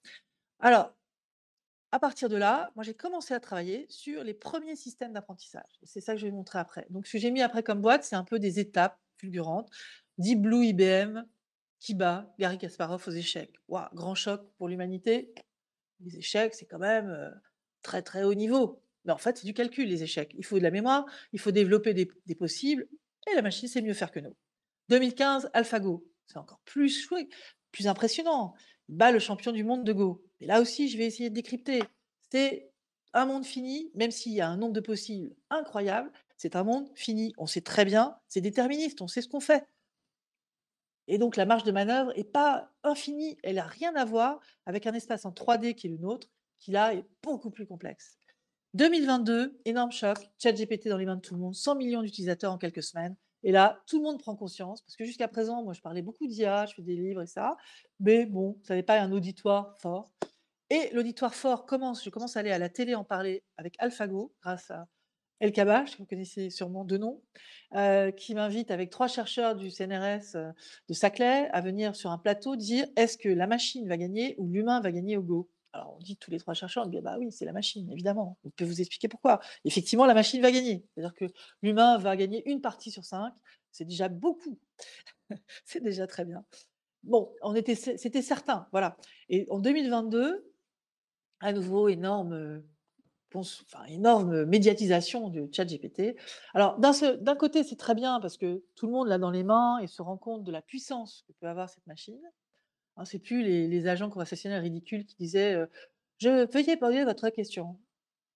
[0.61, 0.95] Alors,
[1.91, 5.81] à partir de là, moi j'ai commencé à travailler sur les premiers systèmes d'apprentissage.
[5.83, 6.87] C'est ça que je vais montrer après.
[6.91, 9.71] Donc ce que j'ai mis après comme boîte, c'est un peu des étapes fulgurantes.
[10.19, 11.25] Deep Blue, IBM,
[11.81, 13.55] Kiba, Gary Kasparov aux échecs.
[13.69, 15.35] Waouh, grand choc pour l'humanité.
[16.01, 17.31] Les échecs, c'est quand même euh,
[17.83, 18.82] très très haut niveau.
[19.05, 20.35] Mais en fait, c'est du calcul, les échecs.
[20.39, 22.87] Il faut de la mémoire, il faut développer des, possibles,
[23.31, 24.37] et la machine sait mieux faire que nous.
[24.89, 26.07] 2015, AlphaGo.
[26.27, 27.09] C'est encore plus
[27.73, 28.55] plus impressionnant.
[28.89, 30.25] Il bat le champion du monde de Go.
[30.41, 31.83] Et là aussi, je vais essayer de décrypter.
[32.31, 32.71] C'est
[33.13, 36.91] un monde fini, même s'il y a un nombre de possibles incroyable, c'est un monde
[36.95, 37.33] fini.
[37.39, 39.67] On sait très bien, c'est déterministe, on sait ce qu'on fait.
[41.09, 44.87] Et donc la marge de manœuvre n'est pas infinie, elle n'a rien à voir avec
[44.87, 48.19] un espace en 3D qui est le nôtre, qui là est beaucoup plus complexe.
[48.75, 52.59] 2022, énorme choc, ChatGPT dans les mains de tout le monde, 100 millions d'utilisateurs en
[52.59, 55.81] quelques semaines, et là, tout le monde prend conscience, parce que jusqu'à présent, moi, je
[55.81, 57.57] parlais beaucoup d'IA, je fais des livres et ça,
[58.01, 60.13] mais bon, ça n'est pas un auditoire fort.
[60.71, 64.33] Et l'auditoire fort commence, je commence à aller à la télé en parler avec AlphaGo,
[64.41, 64.89] grâce à
[65.41, 67.21] El Kabash, que vous connaissez sûrement de nom,
[67.75, 70.53] euh, qui m'invite avec trois chercheurs du CNRS euh,
[70.89, 74.49] de Saclay à venir sur un plateau dire est-ce que la machine va gagner ou
[74.49, 75.51] l'humain va gagner au Go?
[75.73, 78.39] Alors, on dit tous les trois chercheurs, on dit bah oui, c'est la machine, évidemment.
[78.45, 79.41] On peut vous expliquer pourquoi.
[79.65, 80.85] Effectivement, la machine va gagner.
[80.95, 81.25] C'est-à-dire que
[81.63, 83.33] l'humain va gagner une partie sur cinq.
[83.71, 84.59] C'est déjà beaucoup.
[85.65, 86.45] c'est déjà très bien.
[87.05, 88.97] Bon, on était, c'était certain, voilà.
[89.29, 90.53] Et en 2022,
[91.41, 92.63] à nouveau, énorme,
[93.35, 96.17] enfin, énorme médiatisation de ChatGPT.
[96.55, 99.79] Alors, d'un côté, c'est très bien parce que tout le monde l'a dans les mains
[99.79, 102.21] et se rend compte de la puissance que peut avoir cette machine.
[102.97, 105.57] Hein, c'est plus les agents conversationnels ridicules qui disaient,
[106.19, 107.79] «Je veuillez poser votre question».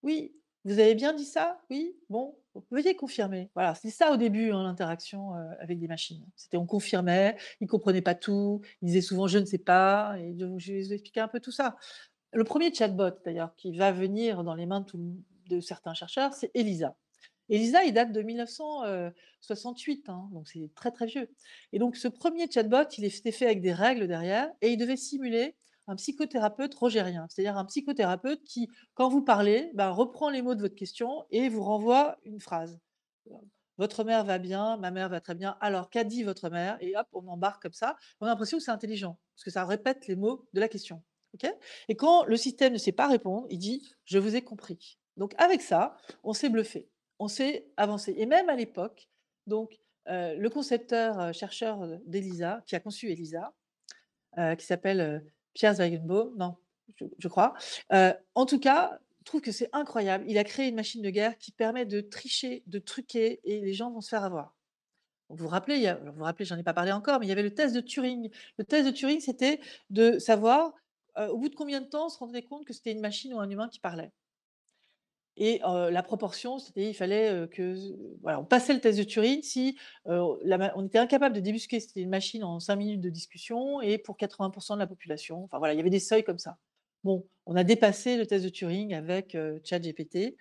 [0.02, 1.60] «Oui, vous avez bien dit ça?
[1.70, 1.96] Oui?
[2.10, 2.38] Bon,
[2.70, 3.50] veuillez confirmer».
[3.54, 6.26] Voilà, c'est ça au début, hein, l'interaction, avec des machines.
[6.36, 10.72] C'était on confirmait, ils comprenaient pas tout, ils disaient souvent: «Je ne sais pas» je
[10.72, 11.76] vais vous expliquer un peu tout ça.
[12.32, 14.84] Le premier chatbot d'ailleurs qui va venir dans les mains
[15.48, 16.96] de certains chercheurs, c'est Elisa.
[17.48, 21.30] Elisa, il date de 1968, hein, donc c'est très très vieux.
[21.72, 24.96] Et donc ce premier chatbot, il était fait avec des règles derrière et il devait
[24.96, 25.56] simuler
[25.86, 30.60] un psychothérapeute rogérien, c'est-à-dire un psychothérapeute qui, quand vous parlez, ben, reprend les mots de
[30.60, 32.80] votre question et vous renvoie une phrase.
[33.78, 35.56] Votre mère va bien, ma mère va très bien.
[35.60, 36.78] Alors, qu'a dit votre mère?
[36.80, 37.96] Et hop, on embarque comme ça.
[38.20, 41.02] On a l'impression que c'est intelligent, parce que ça répète les mots de la question.
[41.88, 44.98] et quand le système ne sait pas répondre, il dit Je vous ai compris.
[45.16, 48.14] Donc, avec ça, on s'est bluffé on s'est avancé.
[48.18, 49.08] Et même à l'époque,
[49.46, 53.52] donc le concepteur, chercheur d'ELISA, qui a conçu ELISA,
[54.56, 55.24] qui s'appelle
[55.54, 56.56] Pierre Zweigenbaum, non,
[57.18, 57.54] je, crois.
[57.90, 60.24] en tout cas, trouve que c'est incroyable.
[60.28, 63.74] Il a créé une machine de guerre qui permet de tricher, de truquer et les
[63.74, 64.54] gens vont se faire avoir.
[65.28, 67.42] Vous vous rappelez, vous vous rappelez, j'en ai pas parlé encore, mais il y avait
[67.42, 68.30] le test de Turing.
[68.56, 70.72] Le test de Turing, c'était de savoir,
[71.16, 73.40] au bout de combien de temps on se rendait compte que c'était une machine ou
[73.40, 74.12] un humain qui parlait.
[75.38, 77.74] Et la proportion, c'était il fallait, heu, que
[78.24, 82.42] on passait le test de Turing si, on était incapable de débusquer c'était une machine
[82.42, 85.44] en 5 minutes de discussion et pour 80% de la population.
[85.44, 86.56] Enfin voilà, il y avait des seuils comme ça.
[87.04, 90.36] Bon, on a dépassé le test de Turing avec, ChatGPT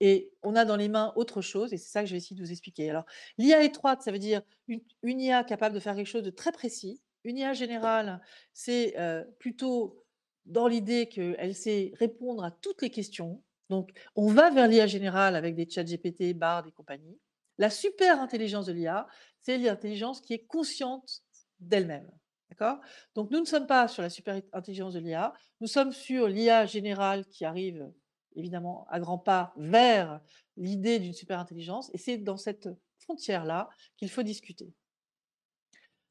[0.00, 2.34] et on a dans les mains autre chose et c'est ça que je vais essayer
[2.36, 2.90] de vous expliquer.
[2.90, 3.04] Alors,
[3.38, 7.00] l'IA étroite, ça veut dire une IA capable de faire quelque chose de très précis.
[7.24, 8.20] Une IA générale,
[8.52, 8.96] c'est,
[9.38, 10.04] plutôt
[10.46, 13.42] dans l'idée qu'elle sait répondre à toutes les questions.
[13.70, 17.20] Donc, on va vers l'IA générale avec des ChatGPT, Bard et compagnie.
[17.56, 19.06] La super intelligence de l'IA,
[19.42, 21.22] c'est l'intelligence qui est consciente
[21.60, 22.10] d'elle-même.
[22.50, 22.80] D'accord?
[23.14, 26.66] Donc, nous ne sommes pas sur la super intelligence de l'IA, nous sommes sur l'IA
[26.66, 27.88] générale qui arrive
[28.34, 30.20] évidemment à grands pas vers
[30.56, 34.74] l'idée d'une super intelligence, et c'est dans cette frontière-là qu'il faut discuter.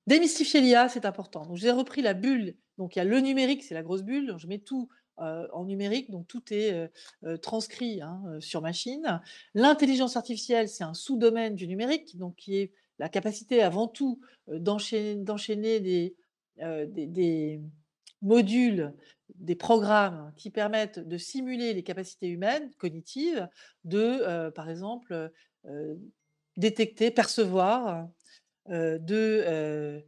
[0.07, 1.45] Démystifier l'IA, c'est important.
[1.45, 2.55] Donc, j'ai repris la bulle.
[2.77, 4.35] Donc, il y a le numérique, c'est la grosse bulle.
[4.37, 4.87] Je mets tout
[5.19, 6.89] en numérique, donc tout est
[7.41, 9.21] transcrit hein, sur machine.
[9.53, 15.15] L'intelligence artificielle, c'est un sous-domaine du numérique, donc qui est la capacité avant tout d'enchaîner
[15.79, 17.61] des,
[18.21, 18.93] modules,
[19.35, 23.47] des programmes qui permettent de simuler les capacités humaines cognitives,
[23.83, 25.31] de, par exemple,
[26.57, 28.07] détecter, percevoir,
[28.67, 30.03] de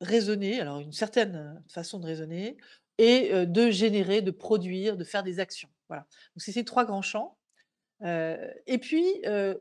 [0.00, 2.56] raisonner, alors une certaine façon de raisonner,
[3.02, 5.70] et de générer, de produire, de faire des actions.
[5.88, 6.02] Voilà.
[6.34, 7.38] Donc c'est ces trois grands champs.
[8.04, 9.06] et puis,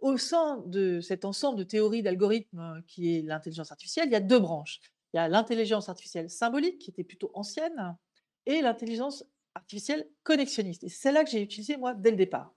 [0.01, 4.19] au sein de cet ensemble de théories d'algorithmes qui est l'intelligence artificielle, il y a
[4.19, 4.81] deux branches.
[5.13, 7.97] Il y a l'intelligence artificielle symbolique, qui était plutôt ancienne,
[8.45, 9.23] et l'intelligence
[9.55, 10.83] artificielle connexionniste.
[10.83, 12.53] Et c'est celle-là que j'ai utilisée, moi, dès le départ.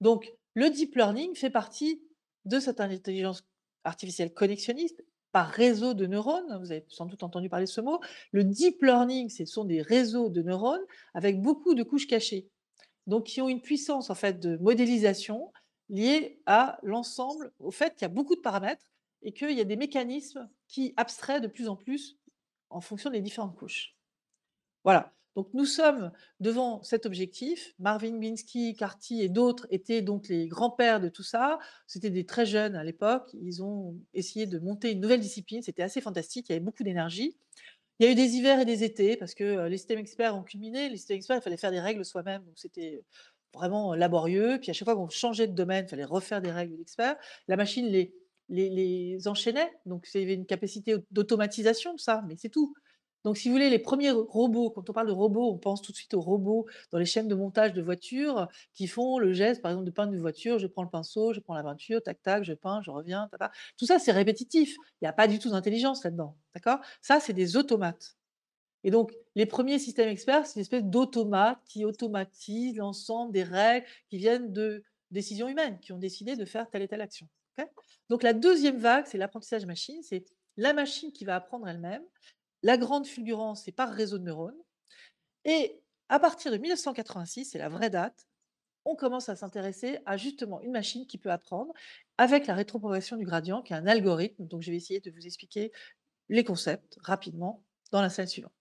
[0.00, 2.02] Donc, le deep learning fait partie
[2.46, 3.44] de cette intelligence
[3.84, 6.58] artificielle connexionniste par réseau de neurones.
[6.60, 8.00] Vous avez sans doute entendu parler de ce mot.
[8.32, 12.48] Le deep learning, ce sont des réseaux de neurones avec beaucoup de couches cachées.
[13.06, 15.52] Donc, qui ont une puissance en fait de modélisation
[15.88, 18.86] liée à l'ensemble, au fait qu'il y a beaucoup de paramètres
[19.22, 22.18] et qu'il y a des mécanismes qui abstraient de plus en plus
[22.70, 23.96] en fonction des différentes couches.
[24.84, 25.12] Voilà.
[25.36, 27.74] Donc nous sommes devant cet objectif.
[27.78, 31.58] Marvin Minsky, Carty et d'autres étaient donc les grands-pères de tout ça.
[31.86, 33.30] C'était des très jeunes à l'époque.
[33.40, 35.62] Ils ont essayé de monter une nouvelle discipline.
[35.62, 36.48] C'était assez fantastique.
[36.48, 37.36] Il y avait beaucoup d'énergie.
[38.00, 40.34] Il y a eu des hivers et des étés parce que euh, les systèmes experts
[40.34, 40.88] ont culminé.
[40.88, 42.42] Les systèmes experts, il fallait faire des règles soi-même.
[42.44, 43.04] Donc c'était
[43.54, 44.58] vraiment laborieux.
[44.60, 47.16] Puis à chaque fois qu'on changeait de domaine, il fallait refaire des règles d'experts.
[47.46, 48.12] La machine les,
[48.48, 49.70] les, enchaînait.
[49.86, 52.74] Donc il y avait une capacité d'automatisation de ça, mais c'est tout.
[53.24, 55.92] Donc, si vous voulez, les premiers robots, quand on parle de robots, on pense tout
[55.92, 59.60] de suite aux robots dans les chaînes de montage de voitures qui font le geste,
[59.60, 60.58] par exemple, de peindre une voiture.
[60.58, 63.28] Je prends le pinceau, je prends la peinture, tac, tac, je peins, je reviens.
[63.76, 64.74] Tout ça, c'est répétitif.
[65.00, 66.36] Il n'y a pas du tout d'intelligence là-dedans.
[66.54, 66.78] D'accord?
[67.02, 68.16] Ça, c'est des automates.
[68.84, 73.86] Et donc, les premiers systèmes experts, c'est une espèce d'automate qui automatise l'ensemble des règles
[74.08, 77.28] qui viennent de décisions humaines, qui ont décidé de faire telle et telle action.
[78.08, 80.02] donc, la deuxième vague, c'est l'apprentissage machine.
[80.02, 80.24] C'est
[80.56, 82.02] la machine qui va apprendre elle-même
[82.62, 84.60] la grande fulgurance, c'est par réseau de neurones.
[85.44, 88.26] Et à partir de 1986, c'est la vraie date,
[88.84, 91.72] on commence à s'intéresser à justement une machine qui peut apprendre
[92.18, 94.46] avec la rétropropagation du gradient, qui est un algorithme.
[94.46, 95.70] Donc, je vais essayer de vous expliquer
[96.28, 98.52] les concepts rapidement dans la salle suivante.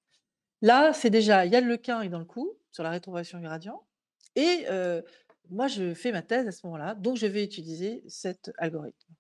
[0.62, 3.86] Là, c'est déjà Yann Lequin est dans le coup sur la rétropropagation du gradient.
[4.36, 4.66] Et
[5.50, 9.14] moi, je fais ma thèse à ce moment-là, donc je vais utiliser cet algorithme.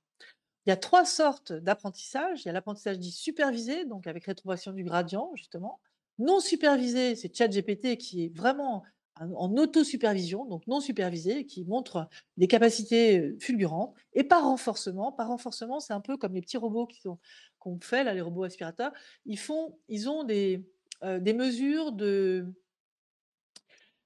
[0.70, 2.44] Il y a trois sortes d'apprentissage.
[2.44, 5.80] Il y a l'apprentissage dit supervisé, donc avec rétrogression du gradient, justement.
[6.20, 8.84] Non supervisé, c'est ChatGPT qui est vraiment
[9.20, 13.96] en auto-supervision, donc non supervisé, qui montre des capacités fulgurantes.
[14.14, 16.88] Et par renforcement, par renforcement, c'est un peu comme les petits robots
[17.58, 18.92] qu'on fait, là, les robots aspirateurs.
[19.26, 20.70] Ils, font, ils ont des,
[21.02, 22.46] des mesures de,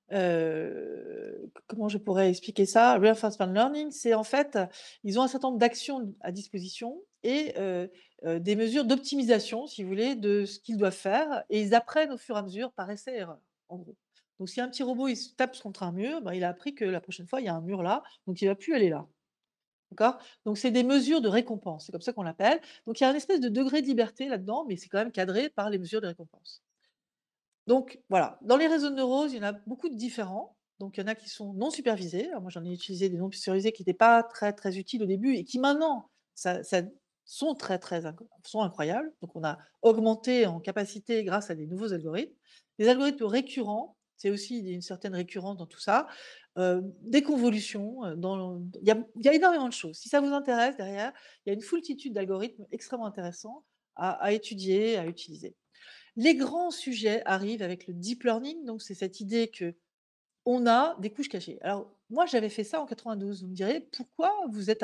[0.10, 2.98] comment je pourrais expliquer ça?
[2.98, 4.58] Reinforcement learning, c'est en fait,
[5.04, 7.56] ils ont un certain nombre d'actions à disposition et
[8.24, 12.18] des mesures d'optimisation, si vous voulez, de ce qu'ils doivent faire et ils apprennent au
[12.18, 13.40] fur et à mesure par essai-erreur,
[13.70, 13.96] en gros.
[14.40, 16.74] Donc si un petit robot, il se tape contre un mur, ben, il a appris
[16.74, 18.90] que la prochaine fois, il y a un mur là, donc il va plus aller
[18.90, 19.08] là.
[19.92, 20.18] D'accord?
[20.46, 22.60] Donc c'est des mesures de récompense, c'est comme ça qu'on l'appelle.
[22.88, 25.12] Donc il y a un espèce de degré de liberté là-dedans, mais c'est quand même
[25.12, 26.64] cadré par les mesures de récompense.
[27.68, 30.58] Donc voilà, dans les réseaux de neurones, il y en a beaucoup de différents.
[30.80, 32.30] Donc il y en a qui sont non supervisés.
[32.42, 35.36] moi, j'en ai utilisé des non supervisés qui n'étaient pas très, très utiles au début
[35.36, 36.62] et qui maintenant ça,
[37.26, 38.04] sont très, très
[38.54, 39.12] incroyables.
[39.22, 42.36] Donc on a augmenté en capacité grâce à des nouveaux algorithmes.
[42.80, 46.08] Les algorithmes récurrents, c'est aussi une certaine récurrence dans tout ça.
[46.58, 49.98] Euh, des convolutions, euh, il y a énormément de choses.
[49.98, 51.14] Si ça vous intéresse derrière,
[51.46, 53.64] il y a une foultitude d'algorithmes extrêmement intéressants
[53.96, 55.56] à étudier, à utiliser.
[56.16, 61.12] Les grands sujets arrivent avec le deep learning, donc c'est cette idée qu'on a des
[61.12, 61.60] couches cachées.
[61.62, 63.44] Alors moi, j'avais fait ça en 92.
[63.44, 64.84] Vous me direz: «Pourquoi vous êtes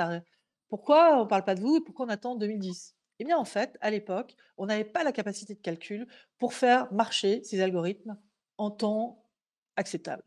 [0.70, 3.78] pourquoi on parle pas de vous et pourquoi on attend 2010?» Eh bien, en fait,
[3.82, 8.18] à l'époque, on n'avait pas la capacité de calcul pour faire marcher ces algorithmes
[8.58, 9.30] en temps
[9.76, 10.24] acceptable.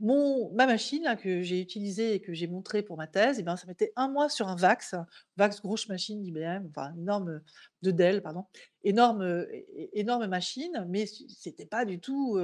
[0.00, 3.56] Mon ma machine que j'ai utilisée et que j'ai montrée pour ma thèse, eh ben,
[3.56, 4.96] ça mettait un mois sur un VAX,
[5.36, 7.40] VAX grosse machine d'IBM, enfin énorme,
[7.82, 8.44] de Dell, pardon.
[8.82, 9.46] Énorme,
[9.92, 12.40] énorme machine, mais c'était pas du tout,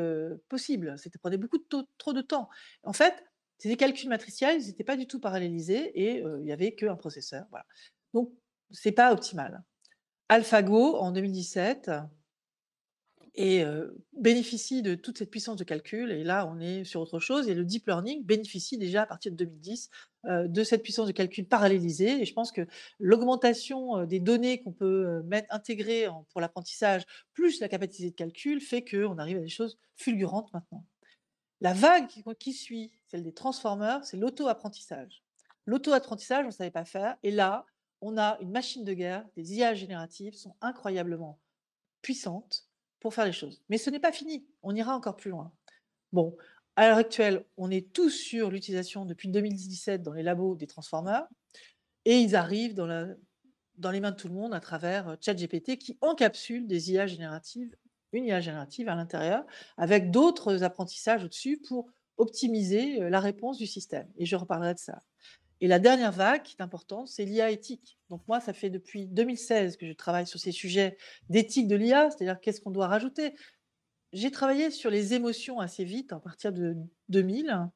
[0.49, 0.95] possible.
[0.99, 1.65] C'était prenait beaucoup de
[1.99, 2.49] trop de temps.
[2.85, 3.25] En fait,
[3.65, 7.45] des calculs matriciels, ils étaient pas du tout parallélisés et il y avait qu'un processeur,
[7.51, 7.67] voilà.
[8.15, 8.33] Donc
[8.71, 9.65] c'est pas optimal.
[10.29, 11.91] AlphaGo en 2017
[13.41, 13.65] et
[14.15, 17.55] bénéficie de toute cette puissance de calcul et là, on est sur autre chose et
[17.55, 19.91] le deep learning bénéficie déjà à partir de 2010,
[20.25, 22.67] de cette puissance de calcul parallélisée et je pense que
[22.99, 28.85] l'augmentation, des données qu'on peut, mettre intégrer pour l'apprentissage, plus la capacité de calcul fait
[28.85, 30.85] qu'on arrive à des choses fulgurantes maintenant.
[31.61, 32.09] La vague
[32.41, 35.23] qui suit, celle des transformers, c'est l'auto-apprentissage.
[35.65, 37.67] L'auto-apprentissage, on ne savait pas faire et là,
[38.01, 41.39] on a une machine de guerre, des IA génératives sont incroyablement
[42.03, 42.68] puissantes
[43.01, 43.63] pour faire les choses.
[43.69, 45.53] Mais ce n'est pas fini, on ira encore plus loin.
[46.13, 46.37] Bon,
[46.77, 51.27] à l'heure actuelle, on est tous sur l'utilisation depuis 2017 dans les labos des transformers,
[52.05, 53.15] et ils arrivent dans,
[53.77, 57.07] dans les mains de tout le monde à travers euh, ChatGPT qui encapsule des IA
[57.07, 57.75] génératives,
[58.13, 59.45] une IA générative à l'intérieur,
[59.77, 64.09] avec d'autres apprentissages au-dessus pour optimiser euh, la réponse du système.
[64.17, 65.03] Et je reparlerai de ça.
[65.61, 67.99] Et la dernière vague qui est importante, c'est l'IA éthique.
[68.11, 70.97] Donc moi, ça fait depuis 2016 que je travaille sur ces sujets
[71.29, 73.35] d'éthique de l'IA, c'est-à-dire qu'est-ce qu'on doit rajouter.
[74.13, 76.77] J'ai travaillé sur les émotions assez vite, à partir de
[77.09, 77.69] 2000.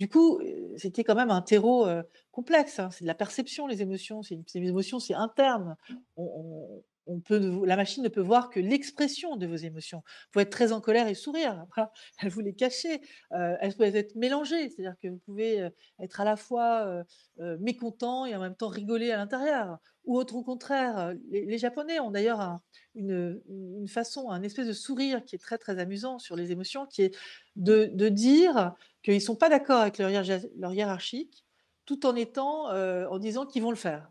[0.00, 2.78] Du coup, euh, c'était quand même un terreau euh, complexe.
[2.78, 2.90] Hein.
[2.90, 4.22] C'est de la perception, les émotions.
[4.22, 5.76] C'est une, émotions, c'est interne.
[6.16, 6.82] On,
[7.24, 9.98] peut, la machine ne peut voir que l'expression de vos émotions.
[9.98, 11.66] Vous pouvez être très en colère et sourire.
[12.22, 13.00] Elle vous les cacher.
[13.32, 14.68] Euh, elles peuvent être mélangées.
[14.68, 17.04] C'est-à-dire que vous pouvez euh, être à la fois
[17.40, 19.78] euh, mécontent et en même temps rigoler à l'intérieur.
[20.04, 21.14] Ou autre au contraire.
[21.30, 22.58] Les, Japonais ont d'ailleurs
[22.94, 27.02] une, façon, un espèce de sourire qui est très très amusant sur les émotions, qui
[27.02, 27.16] est
[27.56, 30.10] de, dire qu'ils ne sont pas d'accord avec leur,
[30.56, 31.44] leur hiérarchique,
[31.84, 34.10] tout en étant, en disant qu'ils vont le faire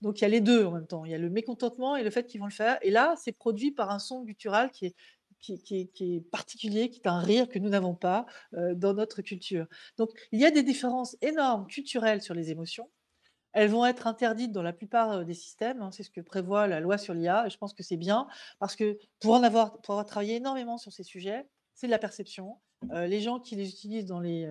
[0.00, 1.04] Donc il y a les deux en même temps.
[1.04, 2.78] Il y a le mécontentement et le fait qu'ils vont le faire.
[2.82, 7.48] Et là, c'est produit par un son guttural qui est, particulier, qui est un rire
[7.48, 9.66] que nous n'avons pas dans notre culture.
[9.96, 12.90] Donc il y a des différences énormes culturelles sur les émotions.
[13.52, 15.80] Elles vont être interdites dans la plupart des systèmes.
[15.80, 17.48] Hein, c'est ce que prévoit la loi sur l'IA.
[17.48, 18.26] Je pense que c'est bien
[18.58, 21.98] parce que pour en avoir, pour avoir travaillé énormément sur ces sujets, c'est de la
[21.98, 22.58] perception.
[22.92, 24.48] les gens qui les utilisent dans les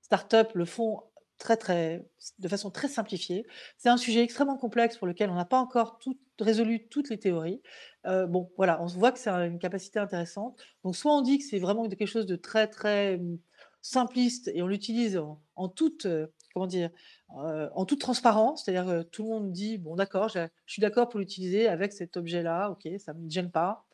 [0.00, 1.02] startups le font
[1.38, 2.06] très, très,
[2.38, 3.46] de façon très simplifiée.
[3.78, 5.98] C'est un sujet extrêmement complexe pour lequel on n'a pas encore
[6.40, 7.62] résolu toutes les théories.
[8.06, 10.58] Euh, bon, voilà, on voit que c'est une capacité intéressante.
[10.84, 13.38] Donc, soit on dit que c'est vraiment quelque chose de très, très mmh,
[13.82, 15.20] simpliste et on l'utilise
[15.54, 16.90] en, toute, euh, comment dire,
[17.38, 21.08] euh, en toute transparence, c'est-à-dire que tout le monde dit, bon, d'accord, je, suis d'accord
[21.08, 23.86] pour l'utiliser avec cet objet-là, ok, ça ne me gêne pas.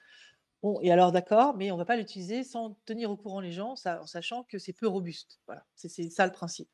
[0.63, 3.51] Bon, et alors d'accord, mais on ne va pas l'utiliser sans tenir au courant les
[3.51, 5.41] gens, en sachant que c'est peu robuste.
[5.47, 6.69] Voilà, c'est ça le principe.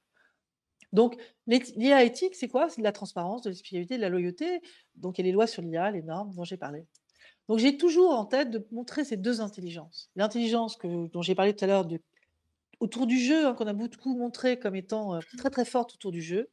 [0.92, 2.68] Donc, l'IA éthique, c'est quoi?
[2.68, 4.61] C'est de la transparence, de l'expliquabilité, de la loyauté.
[4.96, 6.87] Donc, il y a les lois sur l'IA, les normes dont j'ai parlé.
[7.48, 10.11] Donc, j'ai toujours en tête de montrer ces deux intelligences.
[10.16, 11.87] L'intelligence dont j'ai parlé tout à l'heure
[12.81, 16.12] autour du jeu, hein, qu'on a beaucoup montré comme étant euh, très très forte autour
[16.12, 16.51] du jeu.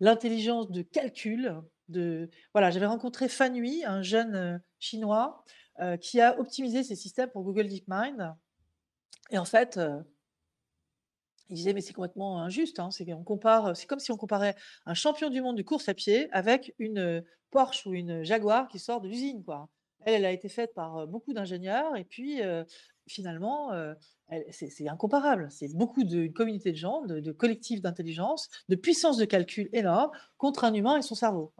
[0.00, 1.60] L'intelligence de calcul.
[1.88, 2.30] De...
[2.54, 5.44] Voilà, j'avais rencontré Fan Hui, un jeune euh, chinois,
[5.80, 8.34] euh, qui a optimisé ses systèmes pour Google DeepMind.
[9.30, 9.78] Et en fait,
[11.50, 12.78] il disait, mais c'est complètement injuste.
[12.78, 14.54] Hein, c'est, compare, c'est comme si on comparait
[14.86, 18.78] un champion du monde de course à pied avec une Porsche ou une Jaguar qui
[18.78, 19.42] sort de l'usine.
[19.44, 19.68] Quoi.
[20.04, 22.40] Elle, elle a été faite par beaucoup d'ingénieurs et puis
[23.06, 23.72] finalement,
[24.50, 25.48] c'est incomparable.
[25.50, 30.64] C'est beaucoup de communauté de gens, de, collectifs d'intelligence, de puissance de calcul énorme contre
[30.64, 31.52] un humain et son cerveau.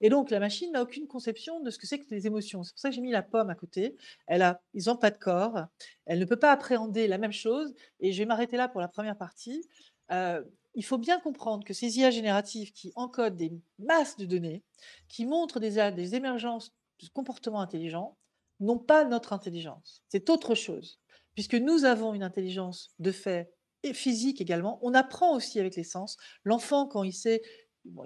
[0.00, 2.62] Et donc, la machine n'a aucune conception de ce que c'est que les émotions.
[2.62, 3.96] C'est pour ça que j'ai mis la pomme à côté.
[4.26, 5.66] Elle a, ils n'ont pas de corps.
[6.06, 7.72] Elle ne peut pas appréhender la même chose.
[8.00, 9.68] Et je vais m'arrêter là pour la première partie.
[10.10, 10.42] Euh,
[10.74, 14.62] il faut bien comprendre que ces IA génératives qui encodent des masses de données,
[15.08, 16.72] qui montrent des, des émergences
[17.02, 18.16] de comportements intelligents,
[18.60, 20.02] n'ont pas notre intelligence.
[20.08, 21.00] C'est autre chose
[21.34, 23.52] puisque nous avons une intelligence de fait
[23.82, 24.78] et physique également.
[24.82, 26.16] On apprend aussi avec les sens.
[26.44, 27.40] L'enfant, quand il sait,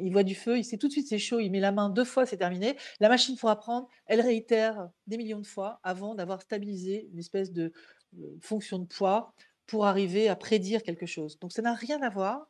[0.01, 1.91] il voit du feu, il sait tout de suite c'est chaud, il met la main
[1.91, 2.77] deux fois, c'est terminé.
[3.01, 7.51] La machine pour apprendre, elle réitère des millions de fois avant d'avoir stabilisé une espèce
[7.51, 7.73] de
[8.19, 9.35] euh, fonction de poids
[9.67, 11.39] pour arriver à prédire quelque chose.
[11.41, 12.47] Donc ça n'a rien à voir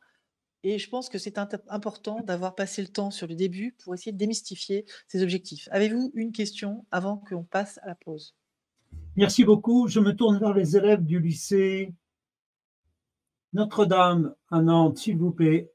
[0.67, 4.11] et je pense que c'est important d'avoir passé le temps sur le début pour essayer
[4.11, 5.69] de démystifier ces objectifs.
[5.69, 8.35] Avez-vous une question avant qu'on passe à la pause?
[9.15, 9.87] Merci beaucoup.
[9.87, 11.93] Je me tourne vers les élèves du lycée
[13.53, 15.71] Notre-Dame à Nantes, s'il vous plaît.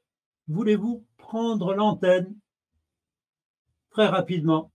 [0.49, 2.35] Voulez-vous prendre l'antenne
[3.91, 4.73] très rapidement?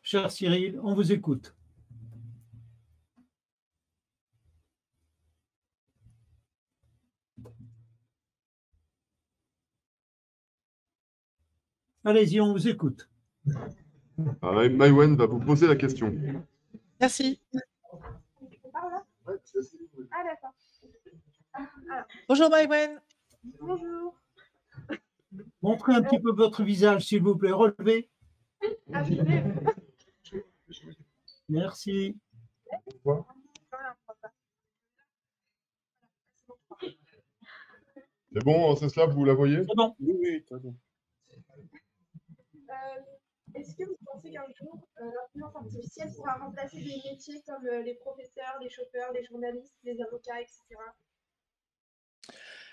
[0.00, 1.56] Cher Cyril, on vous écoute.
[12.04, 13.08] Allez-y, on vous écoute.
[14.42, 16.14] Ah, Maïwen va vous poser la question.
[17.00, 17.40] Merci.
[22.28, 23.00] Bonjour Maïwen.
[23.60, 24.14] Bonjour.
[25.62, 27.52] Montrez un petit peu votre visage, s'il vous plaît.
[27.52, 28.10] Relevez.
[31.48, 32.16] Merci.
[38.32, 39.64] C'est bon, c'est cela, vous la voyez?
[39.66, 39.96] C'est bon.
[40.00, 40.44] Oui, oui,
[43.54, 47.82] Est-ce que vous pensez qu'un jour, euh, l'intelligence artificielle pourra remplacer des métiers comme euh,
[47.82, 50.60] les professeurs, les chauffeurs, les journalistes, les avocats, etc.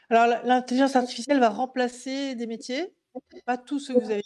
[0.10, 2.94] Alors l'intelligence artificielle va remplacer des métiers,
[3.46, 4.24] pas tous ceux que vous avez.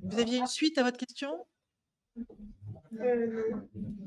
[0.00, 1.46] Vous aviez une suite à votre question?
[3.00, 3.52] Euh,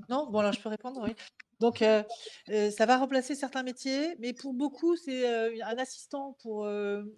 [0.09, 0.29] Non?
[0.29, 1.15] Bon, alors je peux répondre, oui.
[1.62, 6.68] Donc, ça va remplacer certains métiers, mais pour beaucoup, c'est un assistant pour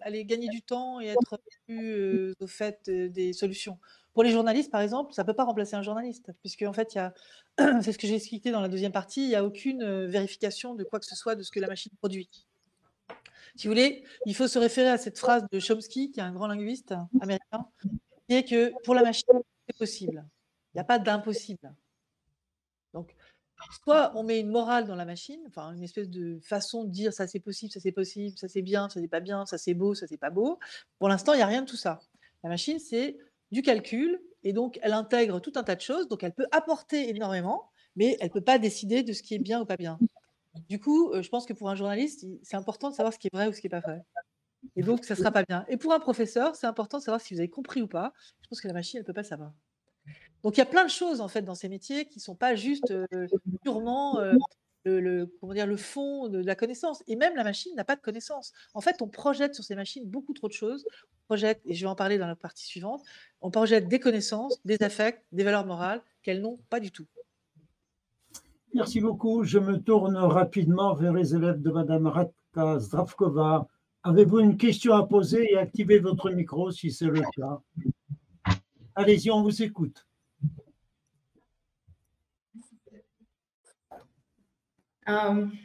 [0.00, 3.78] aller gagner du temps et être plus au fait des solutions.
[4.12, 6.94] Pour les journalistes, par exemple, ça ne peut pas remplacer un journaliste, puisque en fait,
[6.94, 7.14] il y a,
[7.82, 10.84] c'est ce que j'ai expliqué dans la deuxième partie, il n'y a aucune vérification de
[10.84, 12.28] quoi que ce soit de ce que la machine produit.
[13.56, 16.32] Si vous voulez, il faut se référer à cette phrase de Chomsky, qui est un
[16.32, 17.66] grand linguiste américain,
[18.28, 20.24] qui est que pour la machine, c'est possible.
[20.74, 21.72] Il n'y a pas d'impossible.
[23.82, 27.12] Soit on met une morale dans la machine, enfin une espèce de façon de dire
[27.12, 29.74] ça c'est possible, ça c'est possible, ça c'est bien, ça c'est pas bien, ça c'est
[29.74, 30.58] beau, ça c'est pas beau.
[30.98, 32.00] Pour l'instant, il n'y a rien de tout ça.
[32.42, 33.16] La machine, c'est
[33.50, 37.08] du calcul et donc elle intègre tout un tas de choses, donc elle peut apporter
[37.08, 39.98] énormément, mais elle ne peut pas décider de ce qui est bien ou pas bien.
[40.68, 43.26] Du coup, euh, je pense que pour un journaliste, c'est important de savoir ce qui
[43.26, 44.04] est vrai ou ce qui n'est pas vrai.
[44.76, 45.64] Et donc, ça ne sera pas bien.
[45.68, 48.12] Et pour un professeur, c'est important de savoir si vous avez compris ou pas.
[48.42, 49.52] Je pense que la machine, elle ne peut pas savoir.
[50.44, 52.34] Donc, il y a plein de choses, en fait, dans ces métiers qui ne sont
[52.34, 53.26] pas juste euh,
[53.62, 54.34] purement euh,
[54.84, 57.02] le, comment dire, le fond de la connaissance.
[57.06, 58.52] Et même la machine n'a pas de connaissance.
[58.74, 60.84] En fait, on projette sur ces machines beaucoup trop de choses.
[60.92, 63.02] On projette, et je vais en parler dans la partie suivante,
[63.40, 67.06] on projette des connaissances, des affects, des valeurs morales qu'elles n'ont pas du tout.
[68.74, 69.44] Merci beaucoup.
[69.44, 73.66] Je me tourne rapidement vers les élèves de Madame Radka Zdravkova.
[74.02, 77.62] Avez-vous une question à poser et activez votre micro si c'est le cas?
[78.94, 80.04] Allez-y, on vous écoute.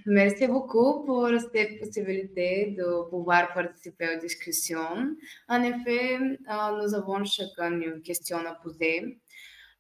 [0.06, 5.16] Merci beaucoup pour cette possibilité de pouvoir participer aux discussions.
[5.48, 9.18] En effet, euh, nous avons chacun une question à poser.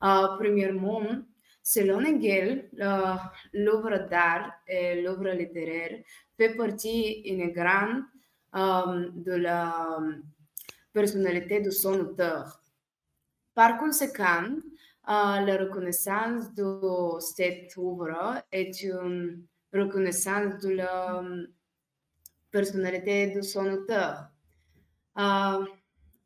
[0.02, 1.04] Euh, premièrement,
[1.62, 2.70] selon Hegel,
[3.54, 6.04] l'œuvre d'art et l'œuvre littéraire
[6.38, 8.06] fait partie intégrante
[8.56, 10.00] euh, de la
[10.94, 12.62] personnalité de son auteur.
[13.54, 14.56] Par conséquent,
[15.10, 19.44] la reconnaissance de cette œuvre est une
[19.74, 21.48] reconnaissance de la euh,
[22.52, 24.28] personnalité de son auteur.
[25.18, 25.66] Euh,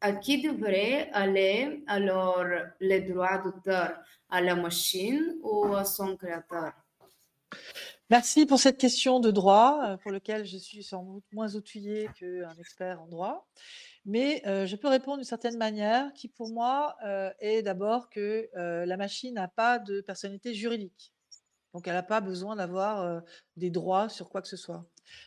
[0.01, 2.45] à qui devrait aller alors
[2.81, 3.99] les droits d'auteur?
[4.29, 6.73] À la machine ou à son créateur?
[8.13, 12.07] Merci pour cette question de droit, euh, pour lequel je suis sans doute moins outillée
[12.19, 13.49] qu'un expert en droit.
[14.05, 18.47] Mais euh, je peux répondre d'une certaine manière qui, pour moi, euh, est d'abord que
[18.53, 21.11] la machine n'a pas de personnalité juridique.
[21.73, 23.23] Donc, elle n'a pas besoin d'avoir
[23.57, 24.85] des droits sur quoi que ce soit.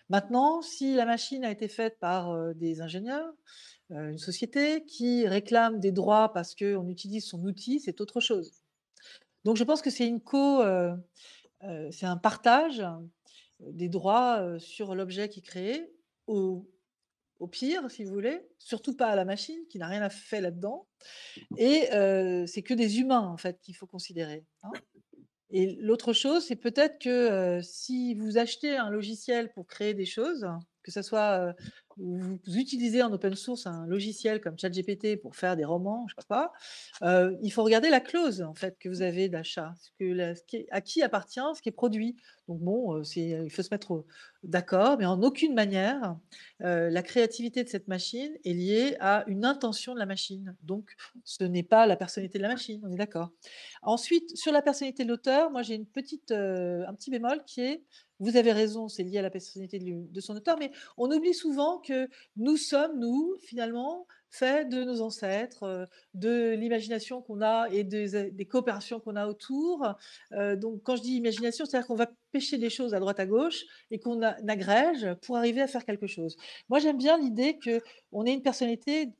[0.08, 3.32] Maintenant, si la machine a été faite par des ingénieurs,
[3.90, 8.52] une société qui réclame des droits parce qu'on utilise son outil, c'est autre chose.
[9.42, 10.62] Donc, je pense que c'est une co,
[11.66, 12.84] euh, c'est un partage
[13.60, 15.92] des droits sur l'objet qui est créé,
[16.26, 16.68] au,
[17.38, 20.42] au pire, si vous voulez, surtout pas à la machine qui n'a rien à faire
[20.42, 20.86] là-dedans.
[21.56, 24.44] Et euh, c'est que des humains, en fait, qu'il faut considérer.
[24.62, 24.72] hein.
[25.50, 30.04] Et l'autre chose, c'est peut-être que euh, si vous achetez un logiciel pour créer des
[30.04, 30.44] choses,
[30.82, 31.54] que ce soit
[31.98, 36.26] vous utilisez en open source un logiciel comme ChatGPT pour faire des romans, je sais
[36.28, 36.52] pas,
[37.02, 39.72] euh, il faut regarder la clause en fait que vous avez d'achat,
[40.70, 42.16] à qui appartient ce qui est produit.
[42.48, 44.04] Donc bon, euh, il faut se mettre
[44.44, 46.16] d'accord, mais en aucune manière
[46.62, 50.54] euh, la créativité de cette machine est liée à une intention de la machine.
[50.62, 50.94] Donc
[51.24, 53.30] ce n'est pas la personnalité de la machine, on est d'accord.
[53.82, 57.82] Ensuite, sur la personnalité de l'auteur, moi j'ai une petite, un petit bémol qui est
[58.18, 61.78] vous avez raison, c'est lié à la personnalité de son auteur, mais on oublie souvent
[61.86, 65.84] que nous sommes, nous, finalement, faits de nos ancêtres, euh,
[66.14, 69.94] de l'imagination qu'on a et des, coopérations qu'on a autour.
[70.32, 73.26] Euh, donc, quand je dis imagination, c'est-à-dire qu'on va pêcher des choses à droite à
[73.26, 76.36] gauche et qu'on agrège pour arriver à faire quelque chose.
[76.68, 79.12] Moi, j'aime bien l'idée qu'on ait une personnalité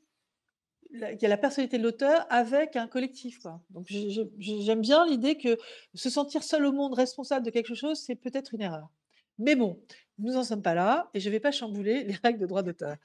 [0.89, 3.39] il y a la personnalité de l'auteur avec un collectif.
[3.71, 5.57] Donc j'aime bien l'idée que
[5.93, 8.89] se sentir seul au monde responsable de quelque chose, c'est peut-être une erreur.
[9.37, 9.79] Mais bon,
[10.19, 12.63] nous n'en sommes pas là et je ne vais pas chambouler les règles de droit
[12.63, 12.97] d'auteur.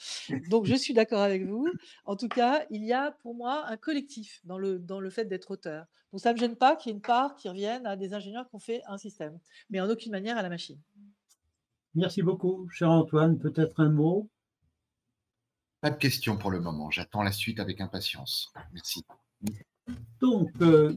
[0.48, 1.68] Donc je suis d'accord avec vous.
[2.04, 5.24] En tout cas, il y a pour moi un collectif dans le, dans le fait
[5.24, 5.86] d'être auteur.
[6.12, 8.14] Donc ça ne me gêne pas qu'il y ait une part qui revienne à des
[8.14, 9.38] ingénieurs qui ont fait un système,
[9.70, 10.78] mais en aucune manière à la machine.
[11.94, 13.38] Merci beaucoup, cher Antoine.
[13.38, 14.30] Peut-être un mot?
[15.80, 16.90] Pas de questions pour le moment.
[16.90, 18.52] J'attends la suite avec impatience.
[18.72, 19.04] Merci.
[20.22, 20.92] Donc, euh,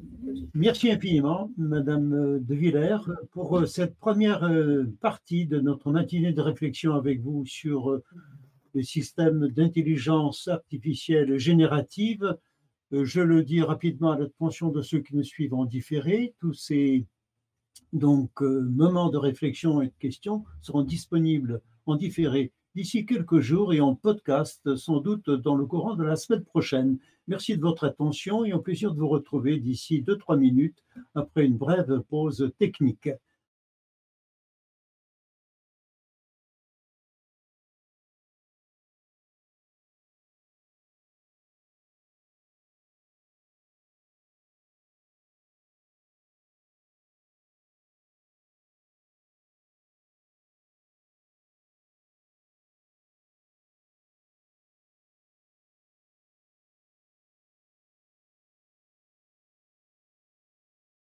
[0.54, 3.00] merci infiniment, Madame De Villers,
[3.32, 8.00] pour euh, cette première euh, partie de notre matinée de réflexion avec vous sur
[8.76, 12.38] le système d'intelligence artificielle générative.
[12.92, 16.36] Je le dis rapidement à l'attention de ceux qui nous suivent en différé.
[16.40, 17.08] Tous ces
[17.94, 23.80] donc, moments de réflexion et de questions seront disponibles en différé d'ici quelques jours et
[23.80, 26.98] en podcast, sans doute dans le courant de la semaine prochaine.
[27.28, 30.84] Merci de votre attention et au plaisir de vous retrouver d'ici 2-3 minutes
[31.16, 33.10] après une brève pause technique.